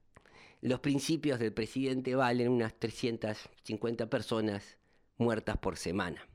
Los 0.62 0.80
principios 0.80 1.38
del 1.38 1.52
presidente 1.52 2.16
valen 2.16 2.50
unas 2.50 2.80
350 2.80 4.10
personas 4.10 4.78
muertas 5.18 5.58
por 5.58 5.76
semana. 5.76 6.26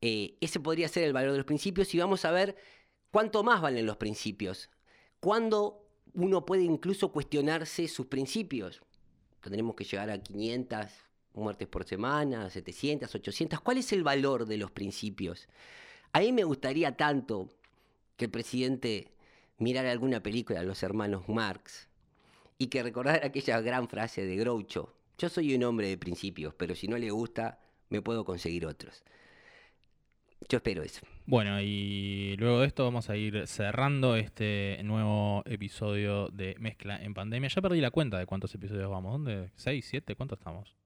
Eh, 0.00 0.38
ese 0.40 0.58
podría 0.58 0.88
ser 0.88 1.02
el 1.02 1.12
valor 1.12 1.32
de 1.32 1.36
los 1.36 1.44
principios 1.44 1.94
y 1.94 1.98
vamos 1.98 2.24
a 2.24 2.30
ver 2.30 2.56
cuánto 3.10 3.42
más 3.42 3.60
valen 3.60 3.84
los 3.84 3.98
principios. 3.98 4.70
Cuándo 5.20 5.86
uno 6.14 6.46
puede 6.46 6.62
incluso 6.62 7.12
cuestionarse 7.12 7.88
sus 7.88 8.06
principios. 8.06 8.80
Tendremos 9.42 9.74
que 9.74 9.84
llegar 9.84 10.08
a 10.08 10.18
500 10.18 10.86
muertes 11.34 11.68
por 11.68 11.84
semana, 11.84 12.48
700, 12.48 13.14
800. 13.14 13.60
¿Cuál 13.60 13.76
es 13.76 13.92
el 13.92 14.02
valor 14.02 14.46
de 14.46 14.56
los 14.56 14.70
principios? 14.70 15.46
A 16.14 16.20
mí 16.20 16.32
me 16.32 16.44
gustaría 16.44 16.96
tanto 16.96 17.50
que 18.18 18.26
el 18.26 18.30
presidente 18.30 19.12
mirara 19.56 19.90
alguna 19.90 20.22
película 20.22 20.60
de 20.60 20.66
los 20.66 20.82
hermanos 20.82 21.28
Marx 21.28 21.88
y 22.58 22.66
que 22.66 22.82
recordara 22.82 23.26
aquella 23.26 23.60
gran 23.60 23.88
frase 23.88 24.26
de 24.26 24.36
Groucho, 24.36 24.92
yo 25.16 25.28
soy 25.28 25.54
un 25.54 25.62
hombre 25.64 25.88
de 25.88 25.96
principios, 25.96 26.52
pero 26.54 26.74
si 26.74 26.88
no 26.88 26.98
le 26.98 27.10
gusta, 27.10 27.60
me 27.88 28.02
puedo 28.02 28.24
conseguir 28.24 28.66
otros. 28.66 29.02
Yo 30.48 30.58
espero 30.58 30.82
eso. 30.82 31.00
Bueno, 31.26 31.60
y 31.60 32.36
luego 32.38 32.60
de 32.60 32.66
esto 32.66 32.84
vamos 32.84 33.08
a 33.08 33.16
ir 33.16 33.46
cerrando 33.46 34.16
este 34.16 34.80
nuevo 34.84 35.42
episodio 35.46 36.28
de 36.28 36.56
Mezcla 36.58 36.96
en 37.02 37.14
Pandemia. 37.14 37.48
Ya 37.48 37.62
perdí 37.62 37.80
la 37.80 37.90
cuenta 37.90 38.18
de 38.18 38.26
cuántos 38.26 38.54
episodios 38.54 38.90
vamos. 38.90 39.12
¿Dónde? 39.12 39.50
¿6, 39.56 39.82
7? 39.82 40.14
¿Cuántos 40.14 40.38
estamos? 40.38 40.76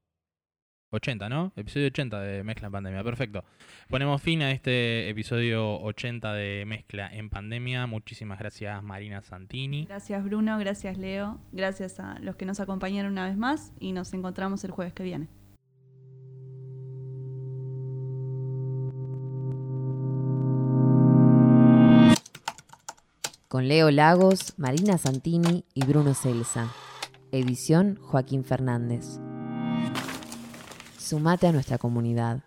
80, 0.92 1.28
¿no? 1.28 1.52
Episodio 1.56 1.86
80 1.88 2.20
de 2.20 2.44
Mezcla 2.44 2.66
en 2.66 2.72
Pandemia, 2.72 3.02
perfecto. 3.02 3.44
Ponemos 3.88 4.20
fin 4.22 4.42
a 4.42 4.50
este 4.50 5.08
episodio 5.08 5.80
80 5.80 6.32
de 6.34 6.64
Mezcla 6.66 7.08
en 7.12 7.30
Pandemia. 7.30 7.86
Muchísimas 7.86 8.38
gracias 8.38 8.82
Marina 8.82 9.22
Santini. 9.22 9.86
Gracias 9.86 10.22
Bruno, 10.22 10.58
gracias 10.58 10.98
Leo, 10.98 11.40
gracias 11.52 11.98
a 11.98 12.18
los 12.20 12.36
que 12.36 12.44
nos 12.46 12.60
acompañaron 12.60 13.12
una 13.12 13.26
vez 13.26 13.36
más 13.36 13.72
y 13.80 13.92
nos 13.92 14.12
encontramos 14.12 14.64
el 14.64 14.70
jueves 14.70 14.92
que 14.92 15.02
viene. 15.02 15.28
Con 23.48 23.68
Leo 23.68 23.90
Lagos, 23.90 24.54
Marina 24.56 24.96
Santini 24.96 25.64
y 25.74 25.84
Bruno 25.84 26.14
Celsa. 26.14 26.72
Edición 27.32 27.98
Joaquín 28.00 28.44
Fernández. 28.44 29.20
Sumate 31.12 31.46
a 31.46 31.52
nuestra 31.52 31.76
comunidad. 31.76 32.40